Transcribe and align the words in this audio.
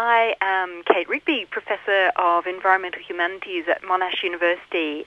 I 0.00 0.36
am 0.40 0.84
Kate 0.84 1.08
Rigby, 1.08 1.48
Professor 1.50 2.12
of 2.14 2.46
Environmental 2.46 3.02
Humanities 3.02 3.64
at 3.68 3.82
Monash 3.82 4.22
University, 4.22 5.04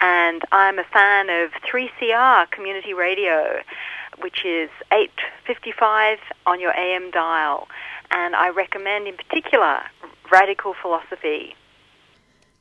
and 0.00 0.42
I'm 0.50 0.80
a 0.80 0.84
fan 0.92 1.30
of 1.30 1.52
3CR 1.62 2.50
Community 2.50 2.92
Radio, 2.92 3.60
which 4.20 4.44
is 4.44 4.68
855 4.90 6.18
on 6.44 6.58
your 6.58 6.76
AM 6.76 7.12
dial, 7.12 7.68
and 8.10 8.34
I 8.34 8.48
recommend 8.48 9.06
in 9.06 9.16
particular 9.16 9.82
Radical 10.32 10.74
Philosophy. 10.74 11.54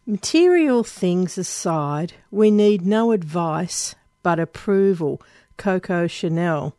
Material 0.05 0.83
things 0.83 1.35
aside, 1.35 2.13
we 2.29 2.51
need 2.51 2.85
no 2.85 3.11
advice 3.11 3.95
but 4.21 4.39
approval. 4.39 5.19
Coco 5.57 6.05
Chanel, 6.05 6.75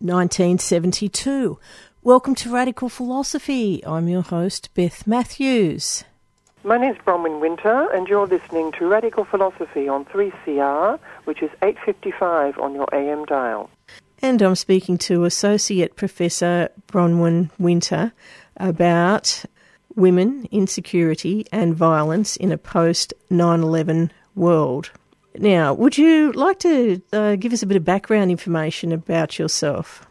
1972. 0.00 1.60
Welcome 2.06 2.36
to 2.36 2.54
Radical 2.54 2.88
Philosophy. 2.88 3.84
I'm 3.84 4.06
your 4.06 4.22
host, 4.22 4.72
Beth 4.74 5.08
Matthews. 5.08 6.04
My 6.62 6.78
name's 6.78 6.98
Bronwyn 6.98 7.40
Winter, 7.40 7.90
and 7.92 8.06
you're 8.06 8.28
listening 8.28 8.70
to 8.78 8.86
Radical 8.86 9.24
Philosophy 9.24 9.88
on 9.88 10.04
3CR, 10.04 11.00
which 11.24 11.42
is 11.42 11.50
8.55 11.62 12.62
on 12.62 12.76
your 12.76 12.86
AM 12.94 13.24
dial. 13.24 13.70
And 14.22 14.40
I'm 14.40 14.54
speaking 14.54 14.98
to 14.98 15.24
Associate 15.24 15.96
Professor 15.96 16.68
Bronwyn 16.86 17.50
Winter 17.58 18.12
about 18.56 19.44
women, 19.96 20.46
insecurity, 20.52 21.44
and 21.50 21.74
violence 21.74 22.36
in 22.36 22.52
a 22.52 22.56
post 22.56 23.14
9 23.30 23.62
11 23.64 24.12
world. 24.36 24.92
Now, 25.36 25.74
would 25.74 25.98
you 25.98 26.30
like 26.30 26.60
to 26.60 27.02
uh, 27.12 27.34
give 27.34 27.52
us 27.52 27.64
a 27.64 27.66
bit 27.66 27.76
of 27.76 27.84
background 27.84 28.30
information 28.30 28.92
about 28.92 29.40
yourself? 29.40 30.06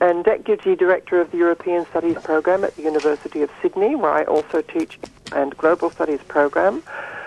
And 0.00 0.24
Deputy 0.24 0.76
Director 0.76 1.20
of 1.20 1.32
the 1.32 1.38
European 1.38 1.84
Studies 1.86 2.16
Program 2.22 2.62
at 2.62 2.76
the 2.76 2.82
University 2.82 3.42
of 3.42 3.50
Sydney, 3.60 3.96
where 3.96 4.12
I 4.12 4.24
also 4.24 4.62
teach 4.62 4.98
and 5.32 5.56
Global 5.56 5.90
Studies 5.90 6.20
Program. 6.28 6.82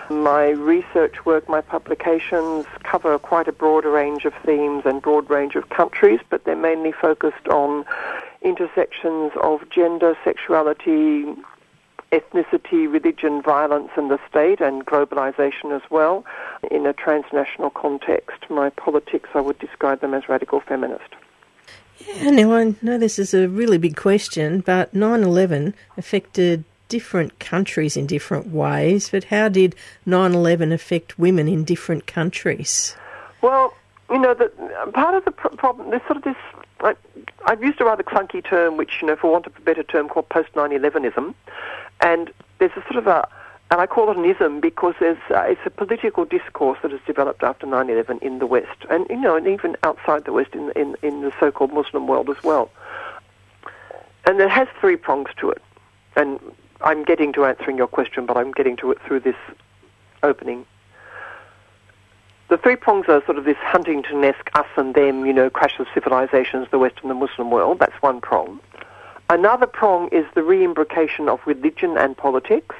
My 0.08 0.48
research 0.48 1.24
work, 1.24 1.48
my 1.48 1.60
publications 1.60 2.66
cover 2.82 3.18
quite 3.18 3.46
a 3.46 3.52
broad 3.52 3.84
range 3.84 4.24
of 4.24 4.32
themes 4.44 4.82
and 4.86 5.00
broad 5.02 5.28
range 5.30 5.54
of 5.54 5.68
countries, 5.68 6.20
but 6.30 6.44
they're 6.44 6.56
mainly 6.56 6.92
focused 6.92 7.46
on 7.48 7.84
intersections 8.40 9.32
of 9.42 9.68
gender, 9.70 10.16
sexuality, 10.24 11.26
ethnicity, 12.10 12.90
religion, 12.92 13.42
violence, 13.42 13.90
and 13.96 14.10
the 14.10 14.18
state, 14.28 14.60
and 14.60 14.84
globalization 14.86 15.74
as 15.74 15.82
well, 15.90 16.24
in 16.70 16.86
a 16.86 16.92
transnational 16.92 17.70
context. 17.70 18.50
My 18.50 18.70
politics, 18.70 19.30
I 19.34 19.40
would 19.40 19.58
describe 19.58 20.00
them 20.00 20.14
as 20.14 20.28
radical 20.28 20.60
feminist. 20.60 21.14
Now 22.22 22.52
I 22.54 22.74
know 22.82 22.98
this 22.98 23.18
is 23.18 23.34
a 23.34 23.48
really 23.48 23.78
big 23.78 23.96
question, 23.96 24.60
but 24.60 24.94
9 24.94 25.22
11 25.22 25.74
affected 25.96 26.64
different 26.88 27.38
countries 27.38 27.96
in 27.96 28.06
different 28.06 28.48
ways, 28.48 29.08
but 29.10 29.24
how 29.24 29.48
did 29.48 29.74
9 30.06 30.34
11 30.34 30.72
affect 30.72 31.18
women 31.18 31.48
in 31.48 31.64
different 31.64 32.06
countries? 32.06 32.94
Well, 33.40 33.74
you 34.10 34.18
know, 34.18 34.34
the, 34.34 34.50
part 34.92 35.14
of 35.14 35.24
the 35.24 35.30
pr- 35.30 35.48
problem, 35.56 35.90
there's 35.90 36.02
sort 36.02 36.18
of 36.18 36.24
this, 36.24 36.36
I, 36.80 36.94
I've 37.46 37.62
used 37.62 37.80
a 37.80 37.84
rather 37.84 38.02
clunky 38.02 38.44
term, 38.44 38.76
which, 38.76 39.00
you 39.00 39.08
know, 39.08 39.16
for 39.16 39.32
want 39.32 39.46
of 39.46 39.56
a 39.56 39.60
better 39.60 39.82
term, 39.82 40.08
called 40.08 40.28
post 40.28 40.50
9 40.54 40.70
11ism. 40.70 41.34
And 42.02 42.30
there's 42.58 42.72
a 42.76 42.82
sort 42.82 42.96
of 42.96 43.06
a, 43.06 43.28
and 43.72 43.80
I 43.80 43.86
call 43.86 44.10
it 44.10 44.18
an 44.18 44.26
ism 44.26 44.60
because 44.60 44.96
uh, 45.00 45.14
it's 45.30 45.62
a 45.64 45.70
political 45.70 46.26
discourse 46.26 46.78
that 46.82 46.90
has 46.90 47.00
developed 47.06 47.42
after 47.42 47.64
9 47.64 47.88
11 47.88 48.18
in 48.20 48.38
the 48.38 48.44
West, 48.44 48.84
and, 48.90 49.06
you 49.08 49.16
know, 49.16 49.34
and 49.34 49.46
even 49.46 49.78
outside 49.82 50.26
the 50.26 50.32
West 50.34 50.52
in, 50.52 50.70
in, 50.76 50.94
in 51.00 51.22
the 51.22 51.32
so 51.40 51.50
called 51.50 51.72
Muslim 51.72 52.06
world 52.06 52.28
as 52.28 52.36
well. 52.44 52.70
And 54.26 54.38
it 54.38 54.50
has 54.50 54.68
three 54.78 54.96
prongs 54.96 55.30
to 55.38 55.48
it. 55.48 55.62
And 56.16 56.38
I'm 56.82 57.02
getting 57.02 57.32
to 57.32 57.46
answering 57.46 57.78
your 57.78 57.86
question, 57.86 58.26
but 58.26 58.36
I'm 58.36 58.52
getting 58.52 58.76
to 58.76 58.90
it 58.90 58.98
through 59.06 59.20
this 59.20 59.36
opening. 60.22 60.66
The 62.50 62.58
three 62.58 62.76
prongs 62.76 63.06
are 63.08 63.24
sort 63.24 63.38
of 63.38 63.46
this 63.46 63.56
Huntington-esque 63.56 64.50
us 64.52 64.66
and 64.76 64.94
them, 64.94 65.24
you 65.24 65.32
know, 65.32 65.48
clash 65.48 65.80
of 65.80 65.86
civilizations, 65.94 66.68
the 66.70 66.78
West 66.78 66.96
and 67.00 67.10
the 67.10 67.14
Muslim 67.14 67.50
world. 67.50 67.78
That's 67.78 68.02
one 68.02 68.20
prong. 68.20 68.60
Another 69.30 69.66
prong 69.66 70.08
is 70.08 70.26
the 70.34 70.42
re-imbrication 70.42 71.30
of 71.30 71.40
religion 71.46 71.96
and 71.96 72.14
politics. 72.14 72.76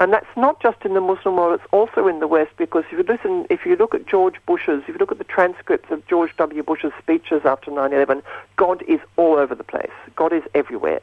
And 0.00 0.14
that's 0.14 0.34
not 0.34 0.62
just 0.62 0.78
in 0.86 0.94
the 0.94 1.00
Muslim 1.02 1.36
world, 1.36 1.60
it's 1.60 1.72
also 1.72 2.08
in 2.08 2.20
the 2.20 2.26
West 2.26 2.52
because 2.56 2.84
if 2.90 2.92
you 2.92 3.02
listen, 3.02 3.46
if 3.50 3.66
you 3.66 3.76
look 3.76 3.94
at 3.94 4.06
George 4.06 4.36
Bush's, 4.46 4.82
if 4.84 4.88
you 4.88 4.94
look 4.94 5.12
at 5.12 5.18
the 5.18 5.24
transcripts 5.24 5.90
of 5.90 6.04
George 6.06 6.34
W. 6.38 6.62
Bush's 6.62 6.92
speeches 6.98 7.42
after 7.44 7.70
9-11, 7.70 8.22
God 8.56 8.82
is 8.88 8.98
all 9.18 9.36
over 9.36 9.54
the 9.54 9.62
place. 9.62 9.90
God 10.16 10.32
is 10.32 10.42
everywhere. 10.54 11.02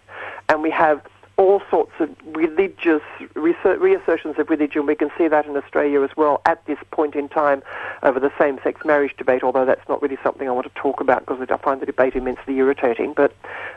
And 0.49 0.63
we 0.63 0.71
have 0.71 1.05
all 1.37 1.61
sorts 1.69 1.91
of 1.99 2.09
religious 2.25 3.01
reassertions 3.35 4.39
of 4.39 4.49
religion. 4.49 4.87
We 4.87 4.95
can 4.95 5.11
see 5.17 5.27
that 5.27 5.45
in 5.45 5.55
Australia 5.55 6.01
as 6.01 6.09
well 6.17 6.41
at 6.45 6.65
this 6.65 6.79
point 6.89 7.15
in 7.15 7.29
time 7.29 7.61
over 8.01 8.19
the 8.19 8.31
same-sex 8.39 8.83
marriage 8.83 9.15
debate, 9.17 9.43
although 9.43 9.65
that's 9.65 9.87
not 9.87 10.01
really 10.01 10.17
something 10.23 10.47
I 10.47 10.51
want 10.51 10.65
to 10.65 10.81
talk 10.81 10.99
about 10.99 11.25
because 11.25 11.47
I 11.49 11.57
find 11.57 11.79
the 11.79 11.85
debate 11.85 12.15
immensely 12.15 12.57
irritating. 12.57 13.13
But 13.13 13.35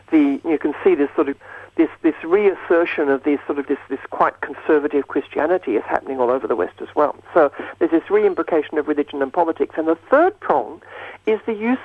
the, 0.09 0.41
you 0.43 0.57
can 0.57 0.73
see 0.83 0.95
this 0.95 1.09
sort 1.15 1.29
of 1.29 1.37
this, 1.75 1.89
this 2.01 2.15
reassertion 2.23 3.09
of 3.09 3.23
this 3.23 3.39
sort 3.45 3.57
of 3.57 3.67
this, 3.67 3.77
this 3.89 3.99
quite 4.09 4.41
conservative 4.41 5.07
Christianity 5.07 5.77
is 5.77 5.83
happening 5.83 6.19
all 6.19 6.29
over 6.29 6.45
the 6.45 6.55
West 6.55 6.81
as 6.81 6.89
well. 6.95 7.15
So 7.33 7.51
there's 7.79 7.91
this 7.91 8.09
re-imbrication 8.09 8.77
of 8.77 8.87
religion 8.87 9.21
and 9.21 9.31
politics. 9.31 9.75
And 9.77 9.87
the 9.87 9.95
third 9.95 10.37
prong 10.41 10.81
is 11.25 11.39
the 11.45 11.53
use 11.53 11.79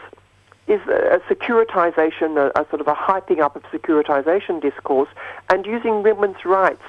is 0.66 0.81
a 0.88 1.21
securitization, 1.28 2.37
a, 2.37 2.60
a, 2.60 2.66
sort 2.69 2.81
of 2.81 2.88
a 2.88 2.94
hyping 2.94 3.41
up 3.41 3.54
of 3.56 3.62
securitization 3.65 4.60
discourse, 4.60 5.09
and 5.49 5.65
using 5.65 6.03
women's 6.03 6.44
rights 6.44 6.82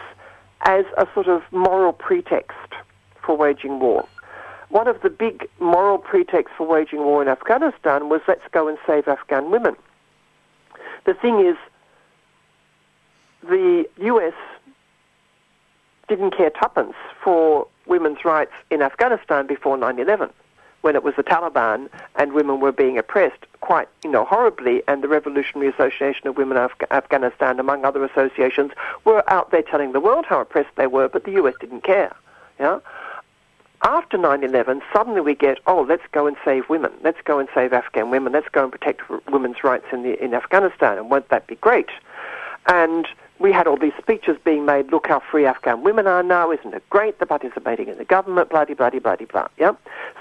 as 0.62 0.86
a 0.98 1.08
sort 1.14 1.28
of 1.28 1.44
moral 1.52 1.94
pretext 1.94 2.74
for 3.22 3.38
waging 3.38 3.80
war. 3.80 4.08
One 4.70 4.88
of 4.88 5.02
the 5.02 5.10
big 5.10 5.48
moral 5.60 5.98
pretexts 5.98 6.56
for 6.58 6.68
waging 6.68 7.00
war 7.00 7.22
in 7.22 7.28
Afghanistan 7.28 8.10
was 8.10 8.22
let's 8.28 8.42
go 8.52 8.68
and 8.68 8.78
save 8.86 9.08
Afghan 9.08 9.52
women. 9.52 9.76
The 11.06 11.14
thing 11.14 11.40
is, 11.46 11.56
the 13.48 13.86
US 13.98 14.34
didn't 16.10 16.36
care 16.36 16.50
tuppence 16.50 16.96
for 17.24 17.68
women's 17.86 18.26
rights 18.26 18.54
in 18.72 18.82
Afghanistan 18.82 19.46
before 19.46 19.78
9 19.78 20.00
11 20.00 20.30
when 20.88 20.96
it 20.96 21.04
was 21.04 21.16
the 21.18 21.24
Taliban 21.24 21.90
and 22.16 22.32
women 22.32 22.62
were 22.62 22.72
being 22.72 22.98
oppressed 22.98 23.46
quite, 23.60 23.90
you 24.06 24.10
know, 24.10 24.24
horribly, 24.24 24.82
and 24.88 25.04
the 25.04 25.10
Revolutionary 25.10 25.70
Association 25.70 26.30
of 26.30 26.38
Women 26.38 26.56
of 26.56 26.72
Af- 26.72 26.92
Afghanistan, 26.92 27.60
among 27.60 27.84
other 27.84 28.06
associations, 28.06 28.72
were 29.04 29.22
out 29.30 29.52
there 29.52 29.64
telling 29.64 29.92
the 29.92 30.00
world 30.00 30.24
how 30.26 30.40
oppressed 30.40 30.74
they 30.78 30.88
were, 30.88 31.10
but 31.10 31.26
the 31.26 31.32
US 31.32 31.56
didn't 31.60 31.84
care. 31.84 32.16
Yeah. 32.58 32.80
After 33.82 34.18
9/11, 34.18 34.82
suddenly 34.94 35.20
we 35.20 35.36
get, 35.36 35.60
oh, 35.68 35.82
let's 35.82 36.08
go 36.14 36.26
and 36.26 36.38
save 36.46 36.70
women. 36.70 36.94
Let's 37.04 37.20
go 37.26 37.38
and 37.38 37.50
save 37.54 37.74
Afghan 37.74 38.10
women. 38.10 38.32
Let's 38.32 38.48
go 38.48 38.64
and 38.64 38.72
protect 38.72 39.02
women's 39.30 39.66
rights 39.66 39.88
in 39.92 40.04
the 40.04 40.14
in 40.24 40.34
Afghanistan, 40.34 40.98
and 40.98 41.10
won't 41.12 41.28
that 41.28 41.48
be 41.48 41.56
great? 41.56 41.90
And 42.66 43.10
we 43.40 43.52
had 43.52 43.68
all 43.68 43.78
these 43.78 43.94
speeches 44.00 44.38
being 44.44 44.66
made, 44.66 44.92
look 44.92 45.08
how 45.08 45.22
free 45.32 45.46
Afghan 45.46 45.84
women 45.84 46.08
are 46.08 46.24
now, 46.24 46.52
isn't 46.52 46.74
it 46.74 46.84
great? 46.90 47.20
They're 47.20 47.28
participating 47.28 47.88
in 47.88 47.98
the 47.98 48.06
government, 48.06 48.50
bloody, 48.50 48.74
bloody, 48.74 49.00
bloody, 49.00 49.26
blah. 49.26 49.48
Yeah? 49.58 49.74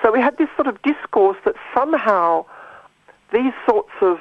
So 0.03 0.13
we 0.13 0.21
had 0.21 0.37
this 0.39 0.49
sort 0.57 0.67
of 0.67 0.81
discourse 0.83 1.39
that 1.45 1.55
somehow 1.75 2.45
these 3.33 3.53
sorts 3.69 3.93
of 4.01 4.19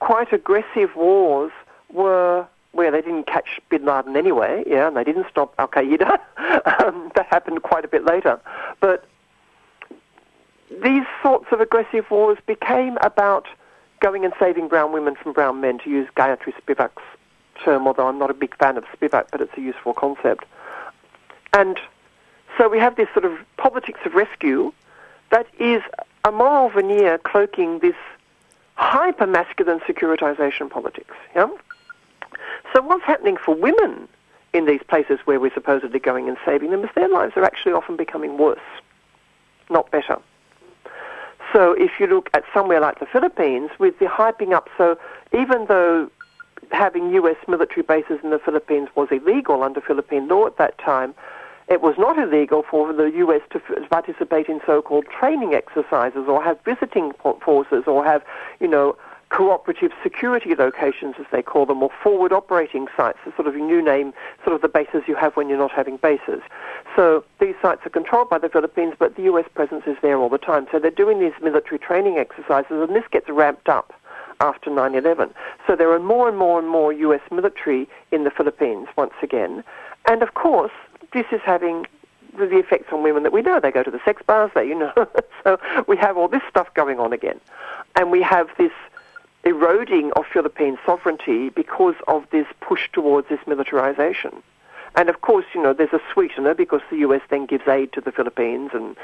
quite 0.00 0.32
aggressive 0.32 0.94
wars 0.94 1.52
were 1.92 2.46
where 2.72 2.90
they 2.90 3.02
didn't 3.02 3.26
catch 3.26 3.60
Bin 3.68 3.84
Laden 3.84 4.16
anyway, 4.16 4.64
yeah, 4.66 4.88
and 4.88 4.96
they 4.96 5.04
didn't 5.04 5.26
stop 5.30 5.54
Al 5.58 5.68
Qaeda. 5.68 6.18
um, 6.82 7.12
that 7.14 7.26
happened 7.30 7.62
quite 7.62 7.84
a 7.84 7.88
bit 7.88 8.04
later. 8.04 8.40
But 8.80 9.04
these 10.82 11.04
sorts 11.22 11.46
of 11.52 11.60
aggressive 11.60 12.10
wars 12.10 12.38
became 12.46 12.96
about 13.02 13.46
going 14.00 14.24
and 14.24 14.32
saving 14.40 14.68
brown 14.68 14.92
women 14.92 15.14
from 15.14 15.32
brown 15.32 15.60
men, 15.60 15.78
to 15.78 15.90
use 15.90 16.08
Gayatri 16.16 16.54
Spivak's 16.60 17.02
term, 17.64 17.86
although 17.86 18.08
I'm 18.08 18.18
not 18.18 18.30
a 18.30 18.34
big 18.34 18.56
fan 18.56 18.76
of 18.76 18.84
Spivak, 18.84 19.26
but 19.30 19.40
it's 19.40 19.56
a 19.56 19.60
useful 19.60 19.94
concept. 19.94 20.44
And 21.52 21.78
so 22.58 22.68
we 22.68 22.78
have 22.78 22.96
this 22.96 23.08
sort 23.12 23.24
of 23.24 23.38
politics 23.56 24.00
of 24.04 24.14
rescue 24.14 24.72
that 25.30 25.46
is 25.58 25.82
a 26.24 26.32
moral 26.32 26.68
veneer 26.68 27.18
cloaking 27.18 27.80
this 27.80 27.96
hyper 28.74 29.26
masculine 29.26 29.80
securitization 29.80 30.70
politics. 30.70 31.14
Yeah? 31.34 31.48
So 32.72 32.82
what's 32.82 33.04
happening 33.04 33.36
for 33.36 33.54
women 33.54 34.08
in 34.52 34.66
these 34.66 34.82
places 34.86 35.18
where 35.24 35.40
we're 35.40 35.52
supposedly 35.54 35.98
going 35.98 36.28
and 36.28 36.36
saving 36.44 36.70
them 36.70 36.84
is 36.84 36.90
their 36.94 37.08
lives 37.08 37.32
are 37.36 37.44
actually 37.44 37.72
often 37.72 37.96
becoming 37.96 38.38
worse, 38.38 38.60
not 39.70 39.90
better. 39.90 40.18
So 41.52 41.72
if 41.72 41.98
you 41.98 42.06
look 42.06 42.30
at 42.34 42.44
somewhere 42.54 42.80
like 42.80 42.98
the 42.98 43.06
Philippines, 43.06 43.70
with 43.78 43.98
the 43.98 44.06
hyping 44.06 44.52
up, 44.52 44.68
so 44.78 44.98
even 45.32 45.66
though 45.66 46.10
having 46.70 47.12
US 47.14 47.36
military 47.48 47.82
bases 47.82 48.20
in 48.22 48.30
the 48.30 48.38
Philippines 48.38 48.88
was 48.94 49.08
illegal 49.10 49.62
under 49.62 49.80
Philippine 49.80 50.28
law 50.28 50.46
at 50.46 50.56
that 50.58 50.78
time, 50.78 51.14
it 51.68 51.80
was 51.80 51.94
not 51.98 52.18
illegal 52.18 52.62
for 52.62 52.92
the 52.92 53.10
US 53.10 53.42
to 53.50 53.60
participate 53.90 54.48
in 54.48 54.60
so-called 54.66 55.06
training 55.06 55.54
exercises 55.54 56.26
or 56.28 56.42
have 56.42 56.58
visiting 56.64 57.12
forces 57.40 57.84
or 57.86 58.04
have, 58.04 58.22
you 58.60 58.68
know, 58.68 58.96
cooperative 59.32 59.92
security 60.02 60.54
locations, 60.54 61.14
as 61.18 61.24
they 61.32 61.40
call 61.40 61.64
them, 61.64 61.82
or 61.82 61.90
forward 62.02 62.32
operating 62.32 62.86
sites, 62.94 63.18
the 63.24 63.32
sort 63.34 63.48
of 63.48 63.54
new 63.54 63.82
name, 63.82 64.12
sort 64.44 64.54
of 64.54 64.60
the 64.60 64.68
bases 64.68 65.02
you 65.06 65.14
have 65.14 65.34
when 65.36 65.48
you're 65.48 65.56
not 65.56 65.72
having 65.72 65.96
bases. 65.96 66.42
So 66.94 67.24
these 67.40 67.54
sites 67.62 67.80
are 67.86 67.90
controlled 67.90 68.28
by 68.28 68.38
the 68.38 68.50
Philippines, 68.50 68.94
but 68.98 69.16
the 69.16 69.22
US 69.22 69.46
presence 69.54 69.84
is 69.86 69.96
there 70.02 70.18
all 70.18 70.28
the 70.28 70.36
time. 70.36 70.66
So 70.70 70.78
they're 70.78 70.90
doing 70.90 71.18
these 71.18 71.32
military 71.42 71.78
training 71.78 72.18
exercises, 72.18 72.72
and 72.72 72.94
this 72.94 73.04
gets 73.10 73.30
ramped 73.30 73.70
up 73.70 73.94
after 74.40 74.70
9-11. 74.70 75.32
So 75.66 75.76
there 75.76 75.92
are 75.92 76.00
more 76.00 76.28
and 76.28 76.36
more 76.36 76.58
and 76.58 76.68
more 76.68 76.92
US 76.92 77.20
military 77.30 77.88
in 78.10 78.24
the 78.24 78.30
Philippines 78.30 78.88
once 78.96 79.14
again. 79.22 79.62
And 80.06 80.22
of 80.22 80.34
course, 80.34 80.72
this 81.12 81.26
is 81.32 81.40
having 81.44 81.86
the 82.36 82.58
effects 82.58 82.92
on 82.92 83.02
women 83.02 83.22
that 83.22 83.32
we 83.32 83.42
know. 83.42 83.60
They 83.60 83.70
go 83.70 83.82
to 83.82 83.90
the 83.90 84.00
sex 84.04 84.22
bars, 84.26 84.50
they, 84.54 84.66
you 84.66 84.74
know. 84.74 84.92
so 85.44 85.58
we 85.86 85.96
have 85.98 86.16
all 86.16 86.28
this 86.28 86.42
stuff 86.48 86.72
going 86.74 86.98
on 86.98 87.12
again. 87.12 87.40
And 87.96 88.10
we 88.10 88.22
have 88.22 88.48
this 88.58 88.72
eroding 89.44 90.12
of 90.12 90.24
Philippine 90.32 90.78
sovereignty 90.86 91.50
because 91.50 91.96
of 92.08 92.24
this 92.30 92.46
push 92.60 92.88
towards 92.92 93.28
this 93.28 93.40
militarization. 93.46 94.42
And 94.94 95.08
of 95.08 95.20
course, 95.22 95.46
you 95.54 95.62
know, 95.62 95.72
there's 95.72 95.92
a 95.92 96.00
sweetener 96.12 96.54
because 96.54 96.80
the 96.90 96.98
US 96.98 97.22
then 97.30 97.46
gives 97.46 97.66
aid 97.66 97.92
to 97.94 98.00
the 98.00 98.12
Philippines 98.12 98.70
and 98.74 98.96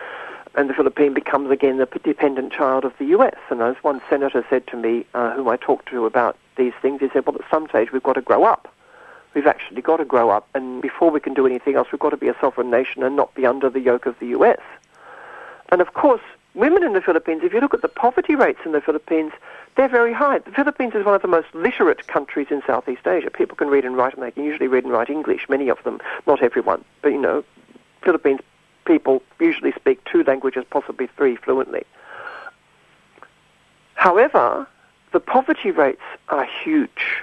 and 0.54 0.68
the 0.68 0.74
Philippine 0.74 1.14
becomes 1.14 1.50
again 1.50 1.78
the 1.78 1.86
dependent 2.02 2.52
child 2.52 2.84
of 2.84 2.92
the 2.98 3.06
US. 3.06 3.36
And 3.50 3.62
as 3.62 3.76
one 3.82 4.00
senator 4.08 4.44
said 4.48 4.66
to 4.68 4.76
me, 4.76 5.04
uh, 5.14 5.34
whom 5.34 5.48
I 5.48 5.56
talked 5.56 5.88
to 5.90 6.06
about 6.06 6.36
these 6.56 6.72
things, 6.80 7.00
he 7.00 7.08
said, 7.12 7.26
well, 7.26 7.36
at 7.36 7.50
some 7.50 7.68
stage 7.68 7.92
we've 7.92 8.02
got 8.02 8.14
to 8.14 8.22
grow 8.22 8.44
up. 8.44 8.72
We've 9.34 9.46
actually 9.46 9.82
got 9.82 9.98
to 9.98 10.04
grow 10.04 10.30
up, 10.30 10.48
and 10.54 10.80
before 10.80 11.10
we 11.10 11.20
can 11.20 11.34
do 11.34 11.46
anything 11.46 11.76
else, 11.76 11.88
we've 11.92 12.00
got 12.00 12.10
to 12.10 12.16
be 12.16 12.28
a 12.28 12.36
sovereign 12.40 12.70
nation 12.70 13.02
and 13.02 13.14
not 13.14 13.34
be 13.34 13.46
under 13.46 13.68
the 13.68 13.80
yoke 13.80 14.06
of 14.06 14.18
the 14.18 14.28
US. 14.28 14.60
And 15.68 15.80
of 15.80 15.92
course, 15.92 16.22
women 16.54 16.82
in 16.82 16.94
the 16.94 17.00
Philippines, 17.00 17.42
if 17.44 17.52
you 17.52 17.60
look 17.60 17.74
at 17.74 17.82
the 17.82 17.88
poverty 17.88 18.34
rates 18.34 18.60
in 18.64 18.72
the 18.72 18.80
Philippines, 18.80 19.32
they're 19.76 19.88
very 19.88 20.12
high. 20.12 20.38
The 20.38 20.50
Philippines 20.50 20.94
is 20.94 21.04
one 21.04 21.14
of 21.14 21.22
the 21.22 21.28
most 21.28 21.46
literate 21.54 22.06
countries 22.08 22.48
in 22.50 22.62
Southeast 22.66 23.06
Asia. 23.06 23.30
People 23.30 23.56
can 23.56 23.68
read 23.68 23.84
and 23.84 23.96
write, 23.96 24.14
and 24.14 24.22
they 24.22 24.30
can 24.30 24.44
usually 24.44 24.66
read 24.66 24.84
and 24.84 24.92
write 24.92 25.10
English, 25.10 25.48
many 25.48 25.68
of 25.68 25.82
them, 25.84 26.00
not 26.26 26.42
everyone. 26.42 26.84
But, 27.02 27.12
you 27.12 27.20
know, 27.20 27.44
Philippines 28.02 28.40
people 28.88 29.22
usually 29.38 29.72
speak 29.72 30.02
two 30.04 30.24
languages, 30.24 30.64
possibly 30.68 31.08
three 31.16 31.36
fluently. 31.36 31.84
However, 33.94 34.66
the 35.12 35.20
poverty 35.20 35.70
rates 35.70 36.02
are 36.30 36.44
huge, 36.64 37.22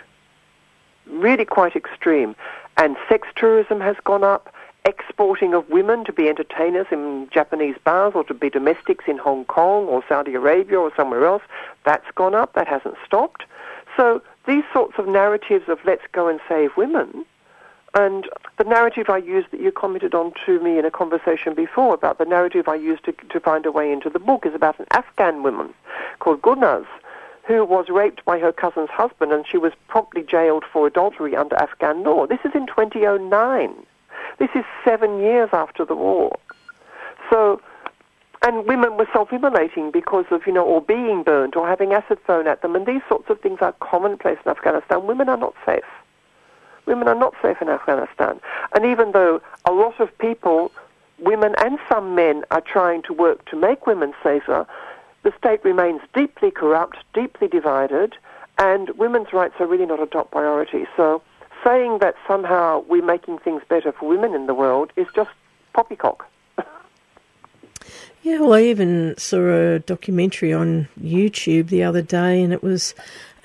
really 1.07 1.45
quite 1.45 1.75
extreme, 1.75 2.35
and 2.77 2.95
sex 3.09 3.27
tourism 3.35 3.81
has 3.81 3.97
gone 4.05 4.23
up. 4.23 4.53
Exporting 4.85 5.55
of 5.55 5.67
women 5.67 6.05
to 6.05 6.13
be 6.13 6.29
entertainers 6.29 6.85
in 6.91 7.27
Japanese 7.31 7.75
bars 7.83 8.13
or 8.13 8.23
to 8.25 8.35
be 8.35 8.51
domestics 8.51 9.05
in 9.07 9.17
Hong 9.17 9.43
Kong 9.45 9.85
or 9.87 10.03
Saudi 10.07 10.35
Arabia 10.35 10.79
or 10.79 10.91
somewhere 10.95 11.25
else, 11.25 11.41
that's 11.85 12.05
gone 12.13 12.35
up. 12.35 12.53
That 12.53 12.67
hasn't 12.67 12.95
stopped. 13.03 13.45
So 13.97 14.21
these 14.45 14.63
sorts 14.71 14.99
of 14.99 15.07
narratives 15.07 15.67
of 15.69 15.79
let's 15.85 16.05
go 16.11 16.27
and 16.27 16.39
save 16.47 16.77
women 16.77 17.25
and 17.95 18.29
the 18.57 18.65
narrative 18.65 19.09
I 19.09 19.17
used 19.17 19.51
that 19.51 19.61
you 19.61 19.71
commented 19.71 20.13
on 20.13 20.33
to 20.45 20.59
me 20.61 20.77
in 20.77 20.83
a 20.85 20.91
conversation 20.91 21.55
before 21.55 21.93
about 21.93 22.17
the 22.17 22.25
narrative 22.25 22.67
I 22.67 22.75
used 22.75 23.05
to, 23.05 23.13
to 23.13 23.39
find 23.39 23.65
a 23.65 23.71
way 23.71 23.91
into 23.91 24.09
the 24.09 24.19
book 24.19 24.45
is 24.45 24.53
about 24.53 24.77
an 24.79 24.85
Afghan 24.91 25.43
woman 25.43 25.73
called 26.19 26.41
Gulnaz 26.41 26.85
who 27.47 27.63
was 27.63 27.87
raped 27.89 28.25
by 28.25 28.37
her 28.39 28.51
cousin's 28.51 28.89
husband 28.89 29.31
and 29.31 29.45
she 29.49 29.57
was 29.57 29.71
promptly 29.87 30.23
jailed 30.23 30.65
for 30.71 30.85
adultery 30.85 31.35
under 31.35 31.55
Afghan 31.55 32.03
law. 32.03 32.27
This 32.27 32.39
is 32.43 32.51
in 32.53 32.67
2009. 32.67 33.73
This 34.39 34.49
is 34.55 34.65
seven 34.83 35.19
years 35.19 35.49
after 35.53 35.85
the 35.85 35.95
war. 35.95 36.37
So, 37.29 37.61
and 38.41 38.67
women 38.67 38.97
were 38.97 39.07
self-immolating 39.13 39.91
because 39.91 40.25
of, 40.31 40.45
you 40.45 40.53
know, 40.53 40.65
or 40.65 40.81
being 40.81 41.23
burnt 41.23 41.55
or 41.55 41.67
having 41.67 41.93
acid 41.93 42.17
thrown 42.25 42.47
at 42.47 42.61
them. 42.61 42.75
And 42.75 42.85
these 42.85 43.01
sorts 43.07 43.29
of 43.29 43.39
things 43.39 43.59
are 43.61 43.73
commonplace 43.79 44.37
in 44.43 44.51
Afghanistan. 44.51 45.07
Women 45.07 45.29
are 45.29 45.37
not 45.37 45.53
safe. 45.65 45.83
Women 46.85 47.07
are 47.07 47.15
not 47.15 47.33
safe 47.41 47.61
in 47.61 47.69
Afghanistan. 47.69 48.39
And 48.73 48.85
even 48.85 49.11
though 49.11 49.41
a 49.65 49.71
lot 49.71 49.99
of 49.99 50.15
people, 50.17 50.71
women 51.19 51.55
and 51.59 51.79
some 51.89 52.15
men, 52.15 52.43
are 52.51 52.61
trying 52.61 53.01
to 53.03 53.13
work 53.13 53.45
to 53.49 53.55
make 53.55 53.87
women 53.87 54.13
safer, 54.23 54.67
the 55.23 55.33
state 55.37 55.63
remains 55.63 56.01
deeply 56.13 56.51
corrupt, 56.51 56.97
deeply 57.13 57.47
divided, 57.47 58.15
and 58.57 58.89
women's 58.91 59.33
rights 59.33 59.55
are 59.59 59.67
really 59.67 59.85
not 59.85 60.01
a 60.01 60.05
top 60.05 60.31
priority. 60.31 60.85
So 60.95 61.21
saying 61.63 61.99
that 61.99 62.15
somehow 62.27 62.83
we're 62.87 63.03
making 63.03 63.39
things 63.39 63.63
better 63.67 63.91
for 63.91 64.07
women 64.07 64.33
in 64.33 64.45
the 64.45 64.53
world 64.53 64.91
is 64.95 65.07
just 65.15 65.31
poppycock. 65.73 66.27
Yeah, 68.21 68.39
well, 68.39 68.53
I 68.53 68.61
even 68.61 69.15
saw 69.19 69.75
a 69.75 69.79
documentary 69.79 70.51
on 70.51 70.87
YouTube 70.99 71.67
the 71.67 71.83
other 71.83 72.01
day, 72.01 72.41
and 72.41 72.51
it 72.51 72.63
was 72.63 72.95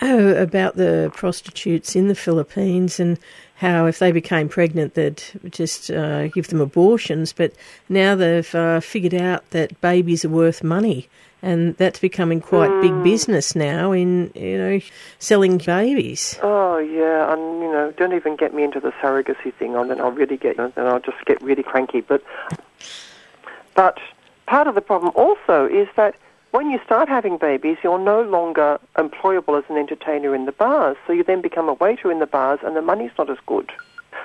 oh, 0.03 0.35
about 0.35 0.77
the 0.77 1.13
prostitutes 1.15 1.95
in 1.97 2.09
the 2.09 2.15
Philippines 2.15 3.01
and 3.01 3.19
how 3.57 3.87
if 3.87 3.99
they 3.99 4.11
became 4.11 4.49
pregnant, 4.49 4.95
they'd 4.95 5.23
just 5.51 5.91
uh, 5.91 6.29
give 6.29 6.49
them 6.49 6.61
abortions. 6.61 7.33
But 7.33 7.53
now 7.89 8.15
they've 8.15 8.55
uh, 8.55 8.81
figured 8.81 9.15
out 9.15 9.49
that 9.51 9.79
babies 9.81 10.25
are 10.25 10.31
worth 10.31 10.65
money. 10.65 11.09
And 11.43 11.75
that's 11.79 11.99
becoming 11.99 12.43
quite 12.43 12.71
mm. 12.71 12.83
big 12.83 13.03
business 13.03 13.57
now 13.57 13.93
in, 13.93 14.31
you 14.35 14.59
know, 14.59 14.81
selling 15.19 15.57
babies. 15.57 16.39
Oh, 16.43 16.77
yeah. 16.77 17.33
And, 17.33 17.63
you 17.63 17.73
know, 17.73 17.95
don't 17.97 18.13
even 18.13 18.37
get 18.37 18.53
me 18.53 18.63
into 18.63 18.79
the 18.79 18.93
surrogacy 19.03 19.53
thing, 19.55 19.75
and 19.75 19.91
then 19.91 20.03
I'll 20.03 20.11
really 20.11 20.37
get, 20.37 20.59
then 20.59 20.73
I'll 20.77 21.01
just 21.01 21.25
get 21.25 21.41
really 21.41 21.63
cranky. 21.63 22.03
But, 22.03 22.23
but 23.75 23.99
part 24.47 24.67
of 24.67 24.75
the 24.75 24.83
problem 24.83 25.13
also 25.15 25.65
is 25.65 25.89
that 25.97 26.15
when 26.51 26.71
you 26.71 26.81
start 26.85 27.09
having 27.09 27.39
babies, 27.39 27.79
you're 27.83 27.99
no 27.99 28.23
longer 28.23 28.79
employable 28.97 29.57
as 29.59 29.65
an 29.69 29.77
entertainer 29.77 30.35
in 30.35 30.47
the 30.47 30.53
bars, 30.53 30.97
so 31.07 31.13
you 31.13 31.23
then 31.23 31.41
become 31.41 31.69
a 31.69 31.75
waiter 31.75 32.11
in 32.11 32.19
the 32.19 32.27
bars, 32.27 32.61
and 32.65 32.75
the 32.75 32.83
money's 32.83 33.13
not 33.17 33.31
as 33.31 33.39
good. 33.47 33.71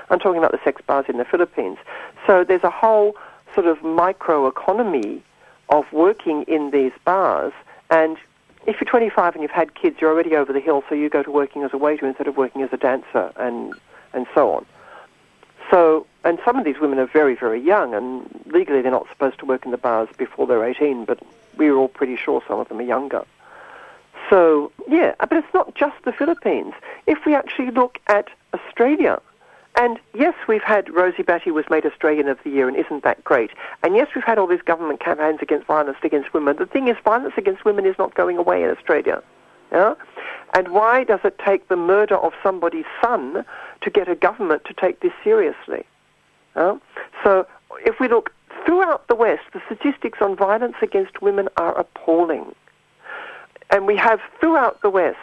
I'm 0.09 0.19
talking 0.19 0.39
about 0.39 0.51
the 0.51 0.59
sex 0.63 0.81
bars 0.85 1.05
in 1.07 1.17
the 1.17 1.25
Philippines. 1.25 1.77
So 2.25 2.43
there's 2.43 2.63
a 2.63 2.69
whole 2.69 3.15
sort 3.53 3.67
of 3.67 3.83
micro 3.83 4.47
economy 4.47 5.23
of 5.69 5.91
working 5.91 6.43
in 6.43 6.71
these 6.71 6.91
bars, 7.03 7.53
and 7.89 8.17
if 8.65 8.81
you're 8.81 8.89
25 8.89 9.35
and 9.35 9.43
you've 9.43 9.51
had 9.51 9.75
kids, 9.75 9.97
you're 10.01 10.11
already 10.11 10.35
over 10.35 10.51
the 10.51 10.59
hill, 10.59 10.83
so 10.89 10.95
you 10.95 11.09
go 11.09 11.21
to 11.21 11.31
working 11.31 11.61
as 11.61 11.73
a 11.73 11.77
waiter 11.77 12.07
instead 12.07 12.27
of 12.27 12.37
working 12.37 12.63
as 12.63 12.73
a 12.73 12.77
dancer, 12.77 13.31
and 13.37 13.73
and 14.13 14.25
so 14.33 14.51
on. 14.51 14.65
So, 15.69 16.05
and 16.23 16.39
some 16.45 16.57
of 16.57 16.65
these 16.65 16.79
women 16.79 16.99
are 16.99 17.07
very, 17.07 17.35
very 17.35 17.59
young, 17.59 17.93
and 17.93 18.27
legally 18.45 18.81
they're 18.81 18.91
not 18.91 19.07
supposed 19.09 19.39
to 19.39 19.45
work 19.45 19.65
in 19.65 19.71
the 19.71 19.77
bars 19.77 20.09
before 20.17 20.47
they're 20.47 20.63
18, 20.63 21.05
but 21.05 21.19
we're 21.57 21.75
all 21.75 21.87
pretty 21.87 22.15
sure 22.15 22.41
some 22.47 22.59
of 22.59 22.67
them 22.69 22.79
are 22.79 22.83
younger. 22.83 23.25
So, 24.29 24.71
yeah, 24.87 25.13
uh, 25.19 25.25
but 25.27 25.37
it's 25.37 25.53
not 25.53 25.75
just 25.75 25.95
the 26.03 26.11
Philippines. 26.11 26.73
If 27.05 27.25
we 27.25 27.35
actually 27.35 27.71
look 27.71 27.99
at 28.07 28.29
Australia, 28.53 29.21
and 29.77 29.99
yes, 30.13 30.33
we've 30.47 30.63
had 30.63 30.91
Rosie 30.93 31.21
Batty 31.23 31.51
was 31.51 31.65
made 31.69 31.85
Australian 31.85 32.27
of 32.29 32.39
the 32.43 32.49
Year, 32.49 32.67
and 32.67 32.77
isn't 32.77 33.03
that 33.03 33.23
great? 33.23 33.51
And 33.83 33.95
yes, 33.95 34.07
we've 34.15 34.23
had 34.23 34.39
all 34.39 34.47
these 34.47 34.61
government 34.61 34.99
campaigns 34.99 35.39
against 35.41 35.67
violence 35.67 35.97
against 36.01 36.33
women. 36.33 36.55
The 36.57 36.65
thing 36.65 36.87
is, 36.87 36.95
violence 37.03 37.33
against 37.37 37.65
women 37.65 37.85
is 37.85 37.95
not 37.99 38.15
going 38.15 38.37
away 38.37 38.63
in 38.63 38.69
Australia. 38.69 39.21
Yeah? 39.71 39.95
And 40.55 40.69
why 40.69 41.03
does 41.03 41.19
it 41.23 41.37
take 41.45 41.67
the 41.67 41.75
murder 41.75 42.15
of 42.15 42.33
somebody's 42.41 42.85
son 43.03 43.45
to 43.81 43.89
get 43.89 44.07
a 44.07 44.15
government 44.15 44.63
to 44.65 44.73
take 44.73 45.01
this 45.01 45.11
seriously? 45.23 45.85
Yeah? 46.55 46.77
So 47.23 47.45
if 47.85 47.99
we 47.99 48.07
look 48.07 48.31
throughout 48.65 49.07
the 49.07 49.15
West, 49.15 49.43
the 49.53 49.61
statistics 49.65 50.19
on 50.21 50.35
violence 50.35 50.75
against 50.81 51.21
women 51.21 51.47
are 51.57 51.77
appalling. 51.77 52.53
And 53.69 53.87
we 53.87 53.95
have 53.97 54.19
throughout 54.39 54.81
the 54.81 54.89
West, 54.89 55.17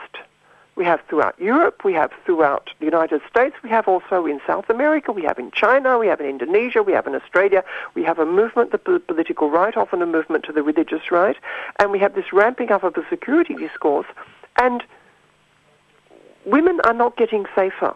we 0.75 0.85
have 0.85 1.01
throughout 1.09 1.39
Europe, 1.39 1.85
we 1.85 1.93
have 1.93 2.13
throughout 2.25 2.71
the 2.79 2.87
United 2.87 3.21
States, 3.29 3.55
we 3.63 3.69
have 3.69 3.87
also 3.87 4.25
in 4.25 4.41
South 4.47 4.71
America, 4.71 5.13
we 5.13 5.23
have 5.23 5.39
in 5.39 5.51
China, 5.51 5.99
we 5.99 6.07
have 6.07 6.21
in 6.21 6.27
Indonesia, 6.27 6.83
we 6.83 6.93
have 6.93 7.07
in 7.07 7.15
Australia, 7.15 7.63
we 7.95 8.03
have 8.03 8.19
a 8.19 8.25
movement, 8.25 8.73
the 8.73 8.79
political 8.79 9.51
right, 9.51 9.77
often 9.77 10.01
a 10.01 10.07
movement 10.07 10.45
to 10.45 10.53
the 10.53 10.63
religious 10.63 11.11
right, 11.11 11.37
and 11.79 11.93
we 11.93 11.99
have 11.99 12.15
this 12.15 12.33
ramping 12.33 12.73
up 12.73 12.83
of 12.83 12.95
the 12.95 13.05
security 13.11 13.55
discourse. 13.55 14.07
And 14.57 14.83
women 16.47 16.81
are 16.85 16.95
not 16.95 17.17
getting 17.17 17.47
safer. 17.55 17.95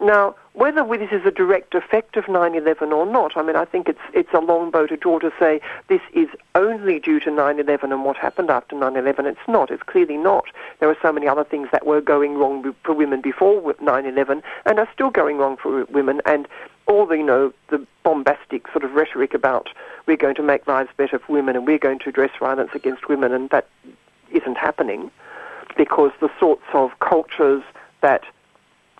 Now, 0.00 0.34
whether 0.54 0.84
this 0.84 1.12
is 1.12 1.24
a 1.24 1.30
direct 1.30 1.74
effect 1.74 2.16
of 2.16 2.24
9/11 2.26 2.92
or 2.92 3.06
not, 3.06 3.36
I 3.36 3.42
mean, 3.42 3.56
I 3.56 3.64
think 3.64 3.88
it's 3.88 4.00
it's 4.12 4.32
a 4.32 4.40
long 4.40 4.70
bow 4.70 4.86
to 4.86 4.96
draw 4.96 5.18
to 5.20 5.32
say 5.38 5.60
this 5.88 6.00
is 6.12 6.28
only 6.54 6.98
due 6.98 7.20
to 7.20 7.30
9/11 7.30 7.92
and 7.92 8.04
what 8.04 8.16
happened 8.16 8.50
after 8.50 8.76
9/11. 8.76 9.26
It's 9.26 9.48
not. 9.48 9.70
It's 9.70 9.82
clearly 9.82 10.16
not. 10.16 10.46
There 10.80 10.88
are 10.90 10.96
so 11.00 11.12
many 11.12 11.28
other 11.28 11.44
things 11.44 11.68
that 11.70 11.86
were 11.86 12.00
going 12.00 12.38
wrong 12.38 12.74
for 12.82 12.92
women 12.92 13.20
before 13.20 13.60
9/11 13.80 14.42
and 14.66 14.78
are 14.78 14.88
still 14.92 15.10
going 15.10 15.38
wrong 15.38 15.56
for 15.56 15.84
women. 15.84 16.20
And 16.26 16.48
all 16.86 17.06
the 17.06 17.16
you 17.16 17.24
know 17.24 17.52
the 17.68 17.84
bombastic 18.02 18.68
sort 18.68 18.84
of 18.84 18.94
rhetoric 18.94 19.32
about 19.32 19.70
we're 20.06 20.16
going 20.16 20.34
to 20.34 20.42
make 20.42 20.66
lives 20.66 20.90
better 20.96 21.18
for 21.18 21.32
women 21.32 21.56
and 21.56 21.66
we're 21.66 21.78
going 21.78 21.98
to 22.00 22.08
address 22.08 22.30
violence 22.38 22.70
against 22.74 23.08
women, 23.08 23.32
and 23.32 23.50
that 23.50 23.66
isn't 24.30 24.58
happening 24.58 25.10
because 25.76 26.12
the 26.20 26.30
sorts 26.38 26.64
of 26.72 26.98
cultures 27.00 27.62
that 28.00 28.24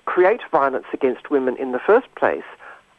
create 0.05 0.41
violence 0.51 0.87
against 0.93 1.31
women 1.31 1.57
in 1.57 1.73
the 1.73 1.79
first 1.79 2.13
place 2.15 2.45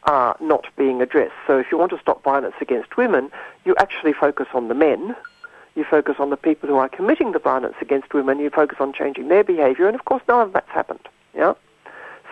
are 0.04 0.36
not 0.40 0.66
being 0.76 1.02
addressed. 1.02 1.34
So 1.46 1.58
if 1.58 1.66
you 1.70 1.78
want 1.78 1.90
to 1.90 1.98
stop 1.98 2.22
violence 2.22 2.54
against 2.60 2.96
women, 2.96 3.30
you 3.64 3.74
actually 3.78 4.12
focus 4.12 4.46
on 4.54 4.68
the 4.68 4.74
men. 4.74 5.16
You 5.74 5.84
focus 5.84 6.16
on 6.18 6.30
the 6.30 6.36
people 6.36 6.68
who 6.68 6.76
are 6.76 6.88
committing 6.88 7.32
the 7.32 7.38
violence 7.38 7.76
against 7.80 8.14
women. 8.14 8.38
You 8.38 8.50
focus 8.50 8.78
on 8.80 8.92
changing 8.92 9.28
their 9.28 9.44
behaviour, 9.44 9.86
and 9.86 9.94
of 9.94 10.04
course, 10.04 10.22
none 10.28 10.40
of 10.40 10.52
that's 10.52 10.70
happened. 10.70 11.06
Yeah. 11.34 11.54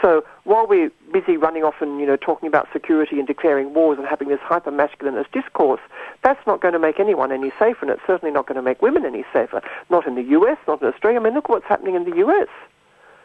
So 0.01 0.25
while 0.45 0.67
we're 0.67 0.91
busy 1.13 1.37
running 1.37 1.63
off 1.63 1.77
and 1.81 2.01
you 2.01 2.07
know 2.07 2.17
talking 2.17 2.47
about 2.47 2.69
security 2.73 3.19
and 3.19 3.27
declaring 3.27 3.75
wars 3.75 3.99
and 3.99 4.07
having 4.07 4.29
this 4.29 4.41
hyper 4.41 4.71
masculinist 4.71 5.31
discourse, 5.33 5.81
that's 6.23 6.45
not 6.47 6.61
going 6.61 6.73
to 6.73 6.79
make 6.79 6.99
anyone 6.99 7.33
any 7.33 7.51
safer, 7.59 7.79
and 7.83 7.91
it's 7.91 8.03
certainly 8.07 8.33
not 8.33 8.47
going 8.47 8.57
to 8.57 8.63
make 8.63 8.81
women 8.81 9.05
any 9.05 9.25
safer. 9.33 9.63
Not 9.91 10.07
in 10.07 10.15
the 10.15 10.23
U.S., 10.23 10.59
not 10.67 10.81
in 10.81 10.89
Australia. 10.89 11.21
I 11.21 11.23
mean, 11.23 11.35
look 11.35 11.49
what's 11.49 11.67
happening 11.67 11.97
in 11.97 12.05
the 12.05 12.17
U.S 12.17 12.49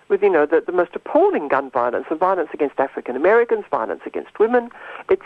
with 0.09 0.21
you 0.21 0.29
know 0.29 0.45
the, 0.45 0.61
the 0.65 0.71
most 0.71 0.95
appalling 0.95 1.47
gun 1.47 1.69
violence, 1.69 2.07
the 2.09 2.15
violence 2.15 2.49
against 2.53 2.79
African 2.79 3.15
Americans, 3.15 3.65
violence 3.71 4.01
against 4.05 4.37
women. 4.39 4.69
It's 5.09 5.23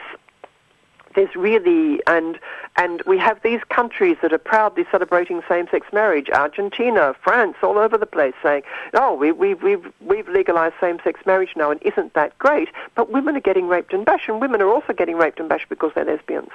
there's 1.15 1.35
really 1.35 2.01
and 2.07 2.39
and 2.75 3.01
we 3.03 3.17
have 3.17 3.41
these 3.43 3.61
countries 3.69 4.17
that 4.21 4.33
are 4.33 4.37
proudly 4.37 4.85
celebrating 4.91 5.41
same-sex 5.47 5.87
marriage 5.93 6.29
argentina 6.31 7.15
france 7.21 7.55
all 7.61 7.77
over 7.77 7.97
the 7.97 8.05
place 8.05 8.33
saying 8.41 8.63
oh 8.95 9.13
we, 9.13 9.31
we, 9.31 9.53
we've 9.53 9.91
we've 10.01 10.27
legalized 10.27 10.75
same-sex 10.81 11.19
marriage 11.25 11.51
now 11.55 11.71
and 11.71 11.81
isn't 11.83 12.13
that 12.13 12.37
great? 12.39 12.69
But 12.95 13.11
women 13.11 13.35
are 13.35 13.41
getting 13.41 13.67
raped 13.67 13.93
and 13.93 14.05
bashed 14.05 14.29
and 14.29 14.41
women 14.41 14.61
are 14.61 14.69
also 14.69 14.93
getting 14.93 15.15
raped 15.15 15.39
and 15.39 15.47
bashed 15.47 15.69
because 15.69 15.91
they're 15.95 16.05
lesbians. 16.05 16.49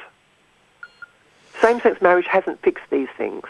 Same-sex 1.60 2.00
marriage 2.00 2.26
hasn't 2.26 2.60
fixed 2.62 2.84
these 2.90 3.08
things 3.16 3.44